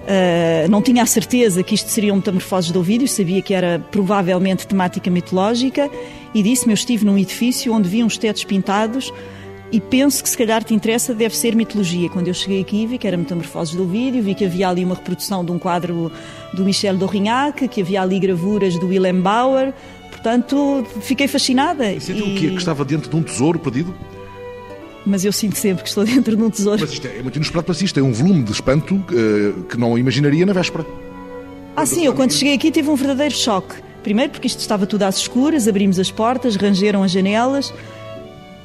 [0.04, 4.66] uh, não tinha a certeza que isto seriam metamorfoses do Ovídio, sabia que era provavelmente
[4.66, 5.90] temática mitológica,
[6.34, 9.12] e disse-me: Eu estive num edifício onde vi uns tetos pintados
[9.70, 12.08] e penso que se calhar te interessa deve ser mitologia.
[12.08, 14.94] Quando eu cheguei aqui vi que era Metamorfoses do vídeo, vi que havia ali uma
[14.94, 16.10] reprodução de um quadro
[16.54, 19.74] do Michel Dorignac, que havia ali gravuras do Willem Bauer,
[20.10, 21.92] portanto fiquei fascinada.
[21.92, 22.36] E sentiu e...
[22.36, 22.48] o quê?
[22.50, 23.94] Que estava dentro de um tesouro perdido?
[25.04, 26.80] Mas eu sinto sempre que estou dentro de um tesouro.
[26.80, 29.62] Mas isto é, é muito inesperado para si, isto é um volume de espanto uh,
[29.64, 30.84] que não imaginaria na véspera.
[31.76, 33.74] Ah sim, eu quando cheguei aqui tive um verdadeiro choque.
[34.02, 37.72] Primeiro porque isto estava tudo às escuras, abrimos as portas, rangeram as janelas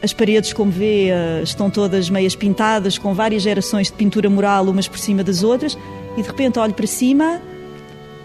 [0.04, 4.66] as paredes, como vê, eh, estão todas meias pintadas, com várias gerações de pintura mural,
[4.66, 5.78] umas por cima das outras,
[6.18, 7.42] e de repente olho para cima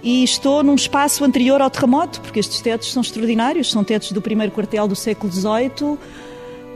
[0.02, 4.20] e estou num espaço anterior ao terremoto, porque estes tetos são extraordinários, são tetos do
[4.20, 5.98] primeiro quartel do século XVIII,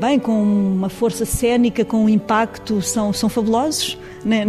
[0.00, 3.98] bem, com uma força cênica, com um impacto, são, são fabulosos.
[4.24, 4.46] Né?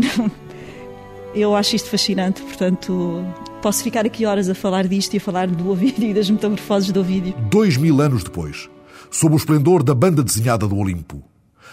[1.33, 3.25] Eu acho isto fascinante, portanto,
[3.59, 6.91] posso ficar aqui horas a falar disto e a falar do Ovídio e das metamorfoses
[6.91, 7.33] do Ovídio.
[7.49, 8.69] Dois mil anos depois,
[9.13, 11.23] sob o esplendor da banda desenhada do Olimpo,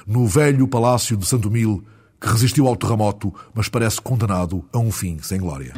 [0.07, 1.83] no velho palácio de Santo Mil,
[2.21, 5.73] que resistiu ao terremoto, mas parece condenado a um fim sem glória.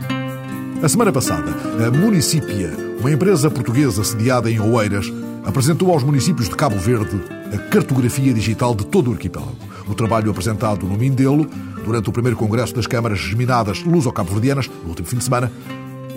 [0.83, 1.55] A semana passada,
[1.87, 5.07] a Municípia, uma empresa portuguesa sediada em Oeiras,
[5.44, 7.20] apresentou aos municípios de Cabo Verde
[7.55, 9.57] a cartografia digital de todo o arquipélago.
[9.87, 11.48] O trabalho apresentado no Mindelo,
[11.85, 15.53] durante o primeiro congresso das câmaras geminadas luso-cabo-verdianas, no último fim de semana,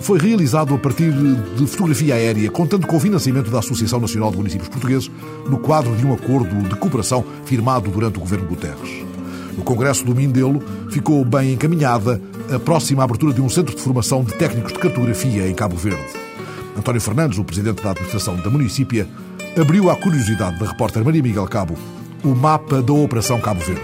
[0.00, 4.36] foi realizado a partir de fotografia aérea, contando com o financiamento da Associação Nacional de
[4.36, 5.10] Municípios Portugueses,
[5.48, 9.04] no quadro de um acordo de cooperação firmado durante o governo Guterres.
[9.56, 12.20] No Congresso do Mindelo ficou bem encaminhada
[12.54, 16.04] a próxima abertura de um centro de formação de técnicos de cartografia em Cabo Verde.
[16.76, 19.08] António Fernandes, o presidente da administração da municípia,
[19.58, 21.74] abriu à curiosidade da repórter Maria Miguel Cabo
[22.22, 23.82] o mapa da Operação Cabo Verde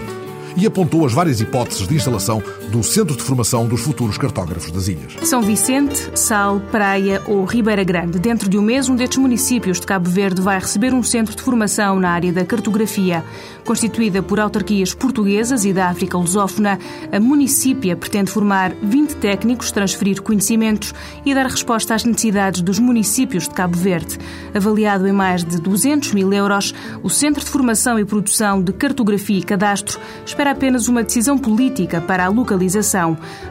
[0.55, 4.87] e apontou as várias hipóteses de instalação do Centro de Formação dos futuros cartógrafos das
[4.87, 5.13] ilhas.
[5.21, 8.17] São Vicente, Sal, Praia ou Ribeira Grande.
[8.17, 11.41] Dentro de um mês, um destes municípios de Cabo Verde vai receber um centro de
[11.43, 13.23] formação na área da cartografia.
[13.63, 16.79] Constituída por autarquias portuguesas e da África lusófona,
[17.11, 23.47] a municípia pretende formar 20 técnicos, transferir conhecimentos e dar resposta às necessidades dos municípios
[23.47, 24.17] de Cabo Verde.
[24.51, 29.37] Avaliado em mais de 200 mil euros, o Centro de Formação e Produção de Cartografia
[29.37, 32.62] e Cadastro espera apenas uma decisão política para a localização.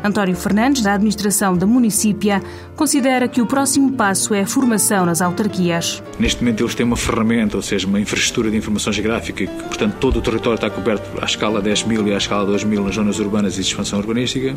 [0.03, 2.43] António Fernandes, da administração da municípia,
[2.77, 6.03] considera que o próximo passo é a formação nas autarquias.
[6.19, 9.95] Neste momento eles têm uma ferramenta, ou seja, uma infraestrutura de informação geográfica, que, portanto,
[10.01, 12.95] todo o território está coberto à escala 10 mil e à escala 2 mil nas
[12.95, 14.55] zonas urbanas e de expansão urbanística,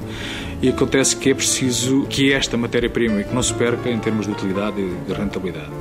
[0.61, 4.31] e acontece que é preciso que esta matéria-prima que não se perca em termos de
[4.31, 5.71] utilidade e de rentabilidade.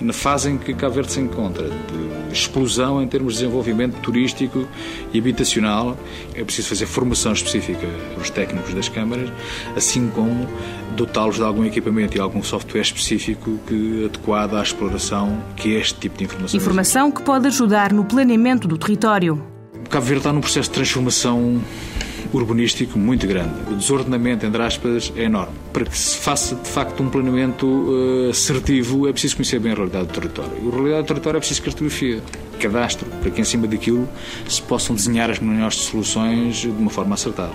[0.00, 4.00] E na fase em que Cabo Verde se encontra, de explosão em termos de desenvolvimento
[4.00, 4.66] turístico
[5.12, 5.96] e habitacional,
[6.34, 9.30] é preciso fazer formação específica para os técnicos das câmaras,
[9.76, 10.48] assim como
[10.96, 15.98] dotá-los de algum equipamento e algum software específico que, adequado à exploração que é este
[15.98, 16.58] tipo de informação.
[16.58, 19.42] Informação que pode ajudar no planeamento do território.
[19.88, 21.60] Cabo Verde está num processo de transformação
[22.32, 23.54] urbanístico muito grande.
[23.70, 25.54] O desordenamento, entre aspas, é enorme.
[25.72, 29.74] Para que se faça, de facto, um planeamento uh, assertivo, é preciso conhecer bem a
[29.74, 30.52] realidade do território.
[30.62, 32.22] E a realidade do território é preciso cartografia,
[32.58, 34.08] cadastro, para que, em cima daquilo,
[34.48, 37.52] se possam desenhar as melhores soluções de uma forma acertada.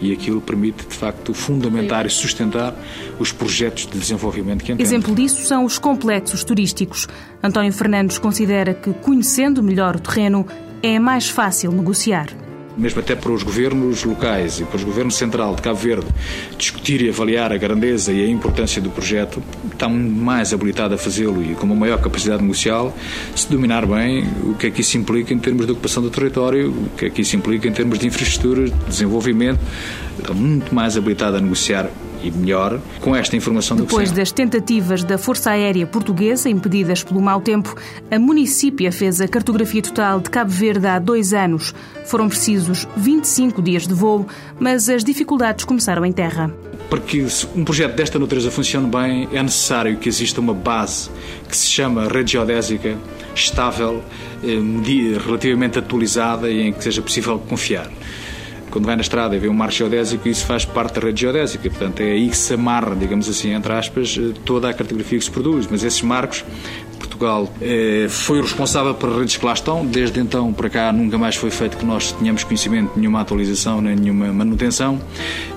[0.00, 2.74] E aquilo permite, de facto, fundamentar e sustentar
[3.18, 4.84] os projetos de desenvolvimento que entendem.
[4.84, 7.06] Exemplo disso são os complexos turísticos.
[7.42, 10.46] António Fernandes considera que, conhecendo melhor o terreno,
[10.82, 12.26] é mais fácil negociar
[12.76, 16.06] mesmo até para os governos locais e para os governos central de Cabo Verde,
[16.56, 21.42] discutir e avaliar a grandeza e a importância do projeto, está mais habilitado a fazê-lo
[21.42, 22.96] e com uma maior capacidade negocial,
[23.34, 26.70] se dominar bem o que é que isso implica em termos de ocupação do território,
[26.70, 29.60] o que é que isso implica em termos de infraestruturas, de desenvolvimento,
[30.18, 31.90] está muito mais habilitado a negociar
[32.22, 37.20] e melhor com esta informação do Depois das tentativas da Força Aérea Portuguesa, impedidas pelo
[37.20, 37.74] mau tempo,
[38.10, 41.74] a município fez a cartografia total de Cabo Verde há dois anos.
[42.06, 44.26] Foram precisos 25 dias de voo,
[44.58, 46.52] mas as dificuldades começaram em terra.
[46.88, 51.10] Para que um projeto desta natureza funcione bem, é necessário que exista uma base
[51.48, 52.98] que se chama rede geodésica
[53.34, 54.02] estável,
[54.44, 57.90] eh, relativamente atualizada e em que seja possível confiar
[58.72, 61.68] quando vai na estrada e vê um mar geodésico, isso faz parte da rede geodésica.
[61.68, 65.24] Portanto, é aí que se amarra, digamos assim, entre aspas, eh, toda a cartografia que
[65.24, 65.68] se produz.
[65.70, 66.42] Mas esses marcos
[66.98, 69.84] Portugal eh, foi o responsável por redes que lá estão.
[69.84, 73.80] Desde então para cá nunca mais foi feito que nós tenhamos conhecimento de nenhuma atualização
[73.80, 74.98] nem nenhuma manutenção.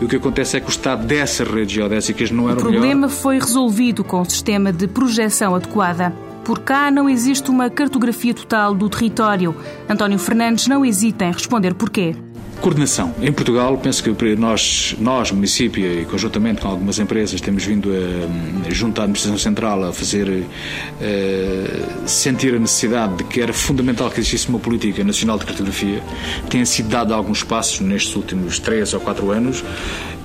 [0.01, 2.69] E o que acontece é que o estado dessas redes geodésicas não era o melhor.
[2.69, 6.13] O problema foi resolvido com o sistema de projeção adequada.
[6.43, 9.55] Por cá não existe uma cartografia total do território.
[9.89, 12.15] António Fernandes não hesita em responder porquê.
[12.61, 13.13] Coordenação.
[13.21, 18.71] Em Portugal, penso que nós, nós, município e conjuntamente com algumas empresas, temos vindo a,
[18.71, 20.45] junto à Administração Central, a fazer uh,
[22.07, 26.01] sentir a necessidade de que era fundamental que existisse uma política nacional de cartografia.
[26.49, 29.63] Tem sido dado alguns passos nestes últimos três ou quatro anos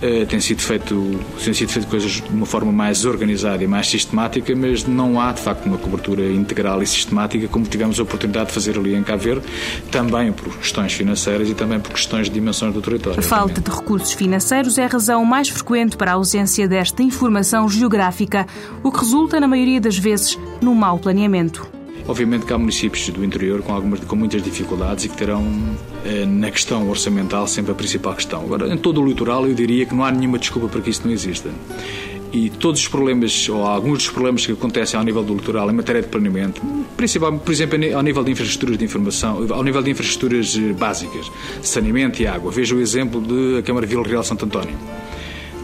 [0.03, 3.87] Uh, tem sido feito tem sido feito coisas de uma forma mais organizada e mais
[3.87, 8.47] sistemática mas não há de facto uma cobertura integral e sistemática como tivemos a oportunidade
[8.47, 9.47] de fazer ali em Cabo Verde
[9.91, 13.19] também por questões financeiras e também por questões de dimensões do território.
[13.19, 17.69] A falta de recursos financeiros é a razão mais frequente para a ausência desta informação
[17.69, 18.47] geográfica,
[18.83, 21.80] o que resulta na maioria das vezes num mau planeamento.
[22.11, 25.47] Obviamente que há municípios do interior com, algumas, com muitas dificuldades e que terão,
[26.05, 28.43] eh, na questão orçamental, sempre a principal questão.
[28.43, 31.03] Agora, em todo o litoral, eu diria que não há nenhuma desculpa para que isso
[31.05, 31.49] não exista.
[32.33, 35.73] E todos os problemas, ou alguns dos problemas que acontecem ao nível do litoral em
[35.73, 36.61] matéria de planeamento,
[36.97, 41.31] principalmente, por exemplo, ao nível de infraestruturas de informação, ao nível de infraestruturas eh, básicas,
[41.63, 42.51] saneamento e água.
[42.51, 44.75] Veja o exemplo da Câmara Vila Real Santo António.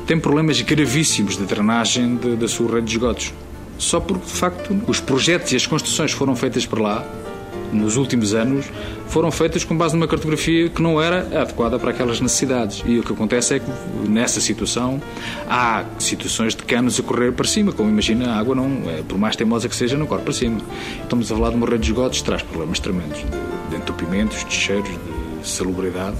[0.06, 3.32] Tem problemas gravíssimos de drenagem da sua rede de esgotos
[3.78, 7.04] só porque, de facto, os projetos e as construções foram feitas por lá,
[7.72, 8.66] nos últimos anos,
[9.08, 12.82] foram feitas com base numa cartografia que não era adequada para aquelas necessidades.
[12.86, 13.70] E o que acontece é que,
[14.08, 15.00] nessa situação,
[15.48, 17.72] há situações de canos a correr para cima.
[17.72, 20.60] Como imagina, a água, não, é, por mais teimosa que seja, não corre para cima.
[21.02, 24.54] Estamos a falar de uma rede de esgotos, traz problemas tremendos de, de entupimentos, de
[24.54, 24.90] cheiros,
[25.42, 26.16] de salubridade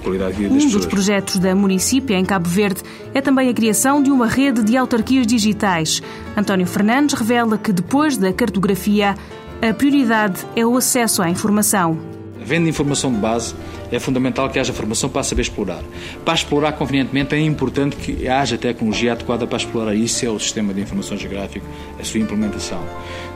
[0.00, 2.82] qualidade de vida das um dos projetos da município em Cabo Verde
[3.14, 6.02] é também a criação de uma rede de autarquias digitais.
[6.36, 9.14] António Fernandes revela que depois da cartografia,
[9.62, 11.98] a prioridade é o acesso à informação.
[12.40, 13.54] Havendo informação de base,
[13.92, 15.82] é fundamental que haja formação para saber explorar.
[16.24, 19.94] Para explorar convenientemente, é importante que haja tecnologia adequada para explorar.
[19.94, 21.66] Isso é o sistema de informação geográfica,
[21.98, 22.82] a sua implementação.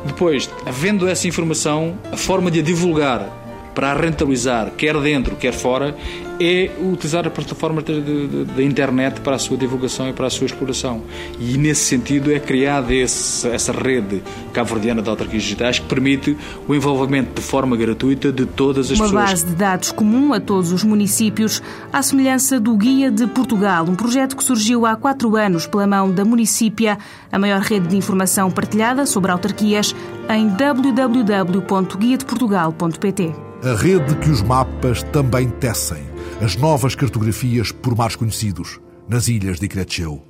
[0.07, 3.44] Depois, havendo essa informação, a forma de a divulgar
[3.75, 5.97] para a rentabilizar, quer dentro, quer fora,
[6.41, 11.03] é utilizar a plataforma da internet para a sua divulgação e para a sua exploração.
[11.39, 14.23] E nesse sentido é criada esse, essa rede
[14.53, 19.05] cabo-verdiana de autarquias digitais que permite o envolvimento de forma gratuita de todas as Uma
[19.07, 19.23] pessoas.
[19.23, 21.63] Uma base de dados comum a todos os municípios,
[21.93, 26.11] à semelhança do Guia de Portugal, um projeto que surgiu há quatro anos pela mão
[26.11, 26.97] da Municípia,
[27.31, 29.95] a maior rede de informação partilhada sobre autarquias
[30.29, 33.44] em www.guiadeportugal.pt.
[33.65, 36.03] A rede que os mapas também tecem,
[36.45, 40.23] as novas cartografias por mares conhecidos, nas ilhas de Cretcheu.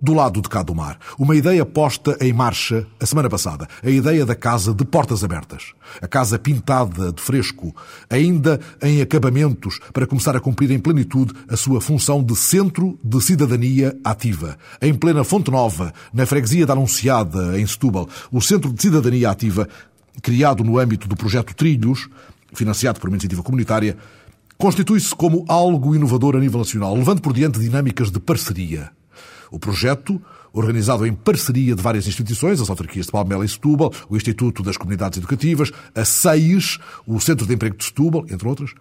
[0.00, 3.88] Do lado de cá do mar, uma ideia posta em marcha a semana passada, a
[3.88, 5.72] ideia da casa de portas abertas.
[6.00, 7.72] A casa pintada de fresco,
[8.10, 13.20] ainda em acabamentos para começar a cumprir em plenitude a sua função de centro de
[13.20, 14.58] cidadania ativa.
[14.80, 19.68] Em plena Fonte Nova, na freguesia da Anunciada, em Setúbal, o Centro de Cidadania Ativa,
[20.20, 22.08] criado no âmbito do projeto Trilhos,
[22.52, 23.96] financiado por uma iniciativa comunitária,
[24.56, 28.90] constitui-se como algo inovador a nível nacional, levando por diante dinâmicas de parceria.
[29.50, 30.20] O projeto,
[30.52, 34.76] organizado em parceria de várias instituições, as autarquias de Palmela e Setúbal, o Instituto das
[34.76, 38.72] Comunidades Educativas, a SEIS, o Centro de Emprego de Setúbal, entre outras,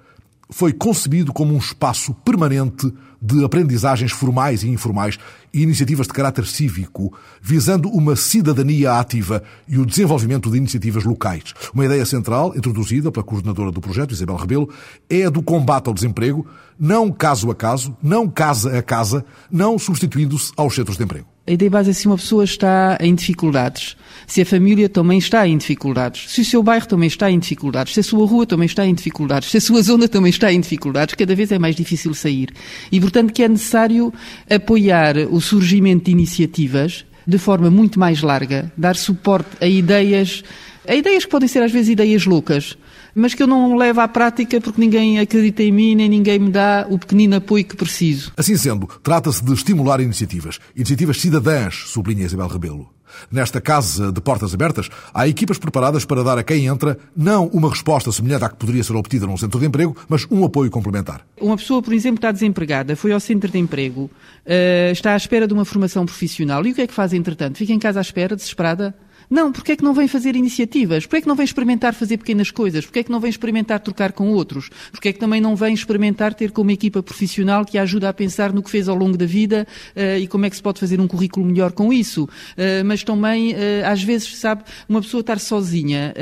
[0.51, 5.17] foi concebido como um espaço permanente de aprendizagens formais e informais
[5.53, 11.53] e iniciativas de caráter cívico, visando uma cidadania ativa e o desenvolvimento de iniciativas locais.
[11.73, 14.69] Uma ideia central, introduzida pela coordenadora do projeto, Isabel Rebelo,
[15.09, 16.45] é a do combate ao desemprego,
[16.79, 21.27] não caso a caso, não casa a casa, não substituindo-se aos centros de emprego.
[21.51, 25.45] A ideia base é se uma pessoa está em dificuldades, se a família também está
[25.45, 28.65] em dificuldades, se o seu bairro também está em dificuldades, se a sua rua também
[28.65, 31.75] está em dificuldades, se a sua zona também está em dificuldades, cada vez é mais
[31.75, 32.51] difícil sair.
[32.89, 34.13] E, portanto, que é necessário
[34.49, 40.45] apoiar o surgimento de iniciativas de forma muito mais larga, dar suporte a ideias,
[40.87, 42.77] a ideias que podem ser às vezes ideias loucas,
[43.15, 46.49] mas que eu não levo à prática porque ninguém acredita em mim, nem ninguém me
[46.49, 48.31] dá o pequenino apoio que preciso.
[48.37, 52.89] Assim sendo, trata-se de estimular iniciativas, iniciativas cidadãs, sublinha Isabel Rebelo.
[53.29, 57.69] Nesta casa de portas abertas, há equipas preparadas para dar a quem entra não uma
[57.69, 61.25] resposta semelhante à que poderia ser obtida num centro de emprego, mas um apoio complementar.
[61.39, 65.47] Uma pessoa, por exemplo, está desempregada, foi ao centro de emprego, uh, está à espera
[65.47, 66.65] de uma formação profissional.
[66.65, 67.57] E o que é que faz, entretanto?
[67.57, 68.95] Fica em casa à espera, desesperada?
[69.31, 71.05] Não, porque é que não vem fazer iniciativas?
[71.05, 72.85] Porque é que não vem experimentar fazer pequenas coisas?
[72.85, 74.69] Porque é que não vem experimentar trocar com outros?
[74.91, 78.13] Porque é que também não vem experimentar ter como equipa profissional que a ajuda a
[78.13, 79.65] pensar no que fez ao longo da vida
[79.95, 82.25] uh, e como é que se pode fazer um currículo melhor com isso?
[82.25, 86.13] Uh, mas também, uh, às vezes, sabe, uma pessoa estar sozinha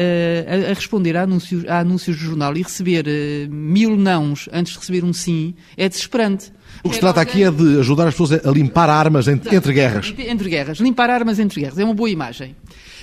[0.48, 3.06] a, a, responder a anúncios, a anúncios do jornal e receber
[3.50, 6.52] mil nãos antes de receber um sim é desesperante.
[6.84, 9.74] O que se trata aqui é de ajudar as pessoas a limpar armas entre, entre
[9.74, 10.14] guerras.
[10.18, 10.78] Entre guerras.
[10.78, 11.80] Limpar armas entre guerras.
[11.80, 12.56] É uma boa imagem.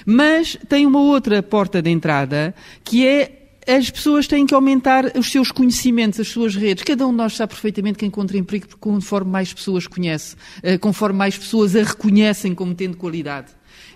[0.06, 2.54] Mas tem uma outra porta de entrada
[2.84, 6.84] que é as pessoas têm que aumentar os seus conhecimentos, as suas redes.
[6.84, 10.36] Cada um de nós sabe perfeitamente que encontra emprego conforme mais pessoas conhece,
[10.80, 13.48] conforme mais pessoas a reconhecem como tendo qualidade.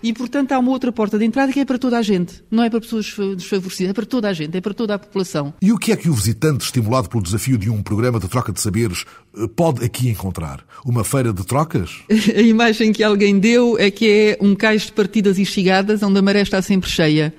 [0.03, 2.43] E, portanto, há uma outra porta de entrada que é para toda a gente.
[2.49, 3.05] Não é para pessoas
[3.37, 5.53] desfavorecidas, é para toda a gente, é para toda a população.
[5.61, 8.51] E o que é que o visitante, estimulado pelo desafio de um programa de troca
[8.51, 9.05] de saberes,
[9.37, 10.65] eh, pode aqui encontrar?
[10.83, 11.99] Uma feira de trocas?
[12.09, 16.17] A imagem que alguém deu é que é um cais de partidas e chegadas onde
[16.17, 17.33] a maré está sempre cheia.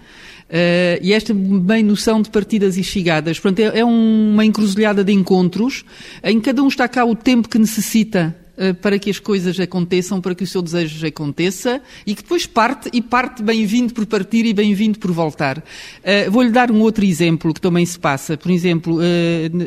[0.53, 3.40] Uh, e esta bem noção de partidas e chegadas.
[3.40, 5.82] Portanto, é, é uma encruzilhada de encontros
[6.22, 8.36] em que cada um está cá o tempo que necessita
[8.80, 12.88] para que as coisas aconteçam, para que o seu desejo aconteça e que depois parte
[12.92, 15.58] e parte bem-vindo por partir e bem-vindo por voltar.
[15.58, 18.36] Uh, Vou-lhe dar um outro exemplo que também se passa.
[18.36, 19.00] Por exemplo, uh,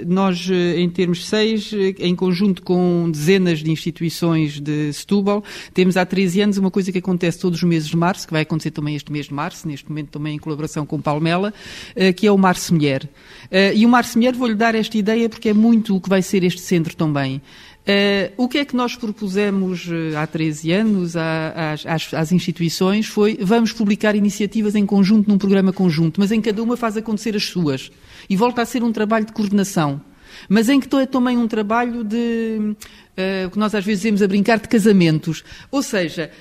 [0.08, 5.44] nós, em termos seis, em conjunto com dezenas de instituições de Setúbal,
[5.74, 8.44] temos há 13 anos uma coisa que acontece todos os meses de março, que vai
[8.44, 11.54] acontecer também este mês de março, neste momento também em colaboração com Palmela,
[12.16, 13.08] que é o Março Mulher.
[13.74, 16.44] e o Março Mulher, vou-lhe dar esta ideia porque é muito o que vai ser
[16.44, 17.42] este centro também.
[17.86, 23.06] Uh, o que é que nós propusemos uh, há 13 anos às, às, às, instituições
[23.06, 27.36] foi vamos publicar iniciativas em conjunto num programa conjunto, mas em cada uma faz acontecer
[27.36, 27.92] as suas.
[28.28, 30.02] E volta a ser um trabalho de coordenação.
[30.50, 34.28] Mas em que é também um trabalho de, uh, que nós às vezes dizemos a
[34.28, 35.44] brincar, de casamentos.
[35.70, 36.32] Ou seja,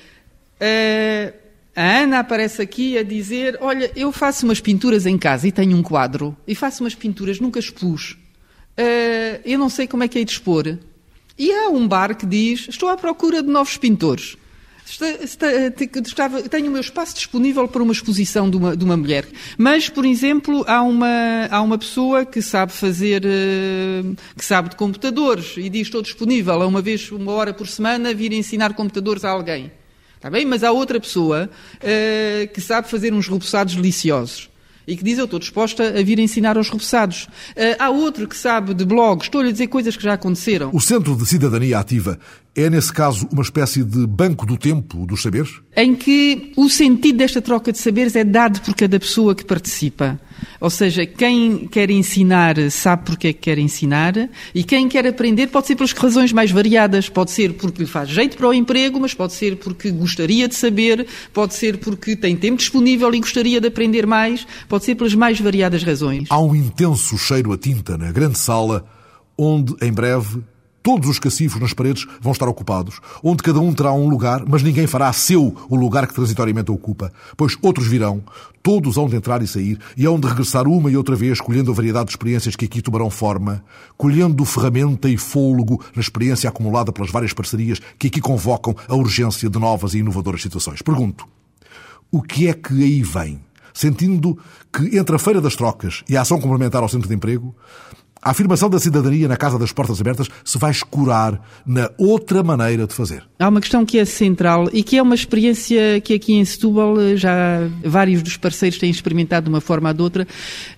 [1.77, 5.77] a Ana aparece aqui a dizer, olha, eu faço umas pinturas em casa e tenho
[5.77, 6.35] um quadro.
[6.49, 8.17] E faço umas pinturas, nunca expus.
[9.45, 10.79] eu não sei como é que é de expor.
[11.39, 14.37] E há um bar que diz: Estou à procura de novos pintores.
[16.51, 19.27] tenho o meu espaço disponível para uma exposição de uma, de uma mulher.
[19.59, 24.03] Mas, por exemplo, há uma, há uma pessoa que sabe fazer, eh,
[24.37, 28.15] que sabe de computadores e diz estou disponível a uma vez, uma hora por semana,
[28.15, 29.73] vir ensinar computadores a alguém.
[30.17, 30.47] Está bem?
[30.47, 34.49] Mas há outra pessoa uh, que sabe fazer uns reboçados deliciosos
[34.87, 37.25] e que diz eu estou disposta a vir ensinar aos repassados.
[37.25, 40.71] Uh, há outro que sabe de blogs, estou-lhe a dizer coisas que já aconteceram.
[40.73, 42.19] O Centro de Cidadania Ativa
[42.57, 45.61] é, nesse caso, uma espécie de banco do tempo dos saberes?
[45.77, 50.21] Em que o sentido desta troca de saberes é dado por cada pessoa que participa.
[50.61, 54.15] Ou seja, quem quer ensinar sabe porque é que quer ensinar
[54.55, 57.09] e quem quer aprender pode ser pelas razões mais variadas.
[57.09, 60.55] Pode ser porque lhe faz jeito para o emprego, mas pode ser porque gostaria de
[60.55, 65.15] saber, pode ser porque tem tempo disponível e gostaria de aprender mais, pode ser pelas
[65.15, 66.29] mais variadas razões.
[66.31, 68.85] Há um intenso cheiro a tinta na grande sala,
[69.37, 70.41] onde, em breve,
[70.85, 74.63] Todos os cacifos nas paredes vão estar ocupados, onde cada um terá um lugar, mas
[74.63, 78.23] ninguém fará seu o lugar que transitoriamente ocupa, pois outros virão,
[78.63, 81.71] todos hão de entrar e sair, e hão de regressar uma e outra vez, colhendo
[81.71, 83.65] a variedade de experiências que aqui tomarão forma,
[83.97, 89.49] colhendo ferramenta e fôlego na experiência acumulada pelas várias parcerias que aqui convocam a urgência
[89.49, 90.83] de novas e inovadoras situações.
[90.83, 91.27] Pergunto,
[92.13, 93.41] o que é que aí vem?
[93.73, 94.39] Sentindo
[94.71, 97.57] que entre a Feira das Trocas e a ação complementar ao Centro de Emprego,
[98.25, 102.87] a afirmação da cidadania na Casa das Portas Abertas se vai escurar na outra maneira
[102.87, 103.23] de fazer.
[103.39, 106.99] Há uma questão que é central e que é uma experiência que aqui em Setúbal
[106.99, 110.27] eh, já vários dos parceiros têm experimentado de uma forma ou de outra,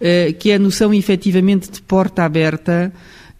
[0.00, 2.92] eh, que é a noção efetivamente de porta aberta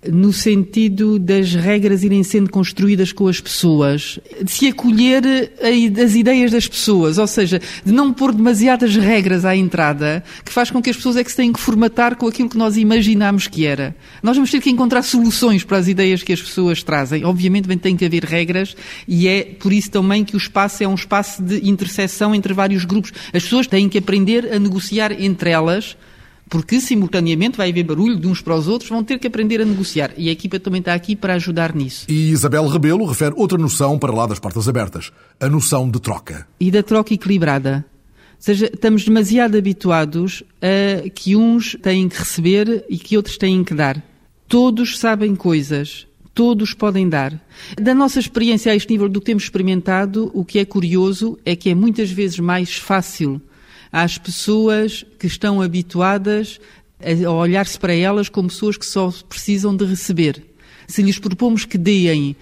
[0.05, 6.51] no sentido das regras irem sendo construídas com as pessoas, de se acolher as ideias
[6.51, 10.91] das pessoas, ou seja, de não pôr demasiadas regras à entrada, que faz com que
[10.91, 13.95] as pessoas é que se têm que formatar com aquilo que nós imaginámos que era.
[14.23, 17.25] Nós vamos ter que encontrar soluções para as ideias que as pessoas trazem.
[17.25, 18.77] Obviamente tem que haver regras
[19.07, 22.85] e é por isso também que o espaço é um espaço de interseção entre vários
[22.85, 23.13] grupos.
[23.33, 25.97] As pessoas têm que aprender a negociar entre elas
[26.49, 29.65] porque simultaneamente vai haver barulho de uns para os outros, vão ter que aprender a
[29.65, 30.13] negociar.
[30.17, 32.07] E a equipa também está aqui para ajudar nisso.
[32.09, 36.47] E Isabel Rebelo refere outra noção para lá das portas abertas, a noção de troca.
[36.61, 37.85] E da troca equilibrada.
[38.37, 43.65] Ou seja, estamos demasiado habituados a que uns têm que receber e que outros têm
[43.65, 44.03] que dar.
[44.47, 47.41] Todos sabem coisas, todos podem dar.
[47.81, 51.57] Da nossa experiência a este nível do que temos experimentado, o que é curioso é
[51.57, 53.41] que é muitas vezes mais fácil
[53.91, 56.61] às pessoas que estão habituadas
[57.01, 60.45] a olhar-se para elas como pessoas que só precisam de receber.
[60.89, 62.37] Se lhes propomos que deem,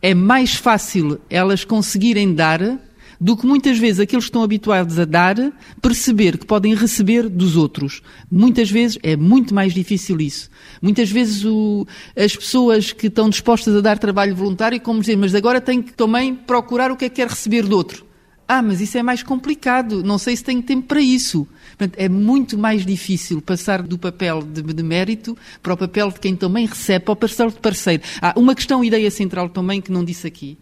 [0.00, 2.78] é mais fácil elas conseguirem dar
[3.20, 5.36] do que muitas vezes aqueles que estão habituados a dar
[5.80, 8.02] perceber que podem receber dos outros.
[8.30, 10.50] Muitas vezes é muito mais difícil isso.
[10.80, 15.34] Muitas vezes o, as pessoas que estão dispostas a dar trabalho voluntário, como dizer, mas
[15.34, 18.05] agora têm que também procurar o que é que quer receber do outro.
[18.48, 21.46] Ah, mas isso é mais complicado, não sei se tenho tempo para isso.
[21.76, 26.36] Portanto, é muito mais difícil passar do papel de, mérito para o papel de quem
[26.36, 28.02] também recebe, para o parceiro de parceiro.
[28.22, 30.56] Há uma questão, ideia central também, que não disse aqui.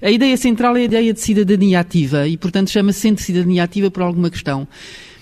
[0.00, 3.90] A ideia central é a ideia de cidadania ativa e, portanto, chama-se de Cidadania Ativa
[3.90, 4.66] por alguma questão.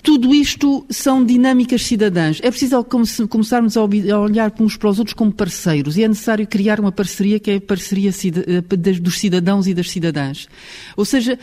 [0.04, 2.38] Tudo isto são dinâmicas cidadãs.
[2.42, 2.84] É preciso
[3.28, 7.40] começarmos a olhar uns para os outros como parceiros e é necessário criar uma parceria
[7.40, 10.46] que é a parceria eh, dos cidadãos e das cidadãs.
[10.94, 11.38] Ou seja,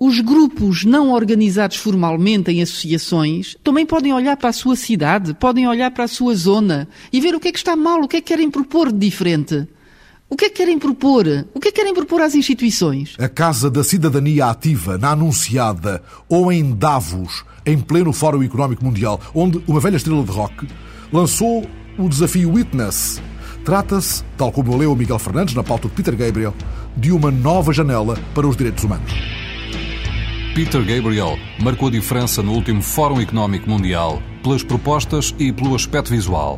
[0.00, 5.66] os grupos não organizados formalmente em associações também podem olhar para a sua cidade, podem
[5.66, 8.18] olhar para a sua zona e ver o que é que está mal, o que
[8.18, 9.66] é que querem propor de diferente.
[10.30, 11.24] O que é que querem propor?
[11.54, 13.16] O que é que querem propor às instituições?
[13.18, 19.18] A Casa da Cidadania Ativa, na Anunciada, ou em Davos, em pleno Fórum Económico Mundial,
[19.34, 20.68] onde uma velha estrela de rock
[21.10, 21.66] lançou
[21.98, 23.22] o desafio Witness.
[23.64, 26.54] Trata-se, tal como leu Miguel Fernandes na pauta de Peter Gabriel,
[26.94, 29.47] de uma nova janela para os direitos humanos.
[30.58, 36.10] Peter Gabriel marcou a diferença no último Fórum Económico Mundial pelas propostas e pelo aspecto
[36.10, 36.56] visual.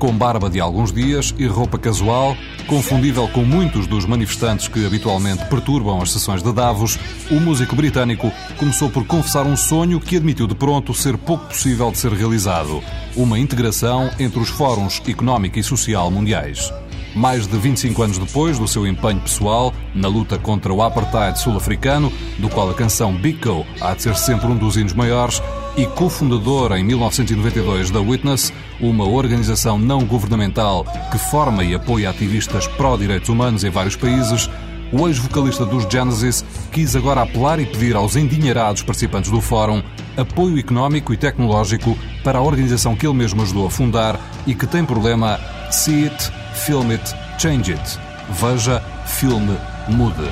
[0.00, 2.36] Com barba de alguns dias e roupa casual,
[2.66, 6.98] confundível com muitos dos manifestantes que habitualmente perturbam as sessões de Davos,
[7.30, 11.92] o músico britânico começou por confessar um sonho que admitiu de pronto ser pouco possível
[11.92, 12.82] de ser realizado:
[13.14, 16.72] uma integração entre os fóruns económico e social mundiais
[17.16, 22.12] mais de 25 anos depois do seu empenho pessoal na luta contra o apartheid sul-africano,
[22.38, 25.42] do qual a canção Biko há de ser sempre um dos hinos maiores,
[25.78, 32.66] e cofundador em 1992 da Witness, uma organização não governamental que forma e apoia ativistas
[32.66, 34.48] pró-direitos humanos em vários países,
[34.92, 39.82] o ex-vocalista dos Genesis quis agora apelar e pedir aos endinheirados participantes do fórum
[40.16, 44.66] apoio económico e tecnológico para a organização que ele mesmo ajudou a fundar e que
[44.66, 45.40] tem problema
[45.70, 47.98] See It Film It, Change It.
[48.30, 49.56] Veja, filme,
[49.88, 50.28] mude.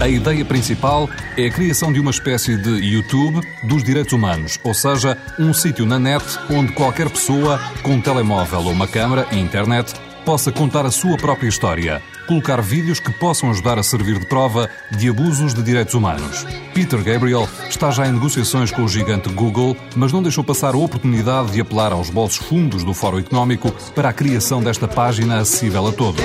[0.00, 1.08] A ideia principal
[1.38, 5.86] é a criação de uma espécie de YouTube dos direitos humanos, ou seja, um sítio
[5.86, 9.94] na net onde qualquer pessoa com um telemóvel ou uma câmara e internet
[10.26, 14.68] possa contar a sua própria história, colocar vídeos que possam ajudar a servir de prova
[14.90, 16.44] de abusos de direitos humanos.
[16.74, 20.78] Peter Gabriel está já em negociações com o gigante Google, mas não deixou passar a
[20.78, 25.86] oportunidade de apelar aos bolsos fundos do Fórum Económico para a criação desta página acessível
[25.86, 26.20] a todos.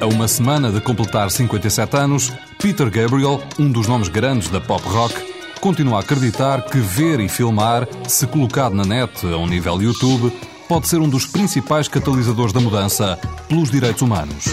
[0.00, 4.82] A uma semana de completar 57 anos, Peter Gabriel, um dos nomes grandes da pop
[4.88, 5.14] rock,
[5.60, 10.32] continua a acreditar que ver e filmar, se colocado na net a um nível YouTube,
[10.68, 13.16] pode ser um dos principais catalisadores da mudança
[13.48, 14.46] pelos direitos humanos.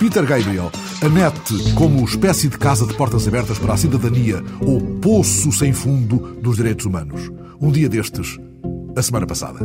[0.00, 4.80] Peter Gabriel, a net como espécie de casa de portas abertas para a cidadania ou
[4.98, 7.30] poço sem fundo dos direitos humanos.
[7.60, 8.36] Um dia destes,
[8.96, 9.60] a semana passada.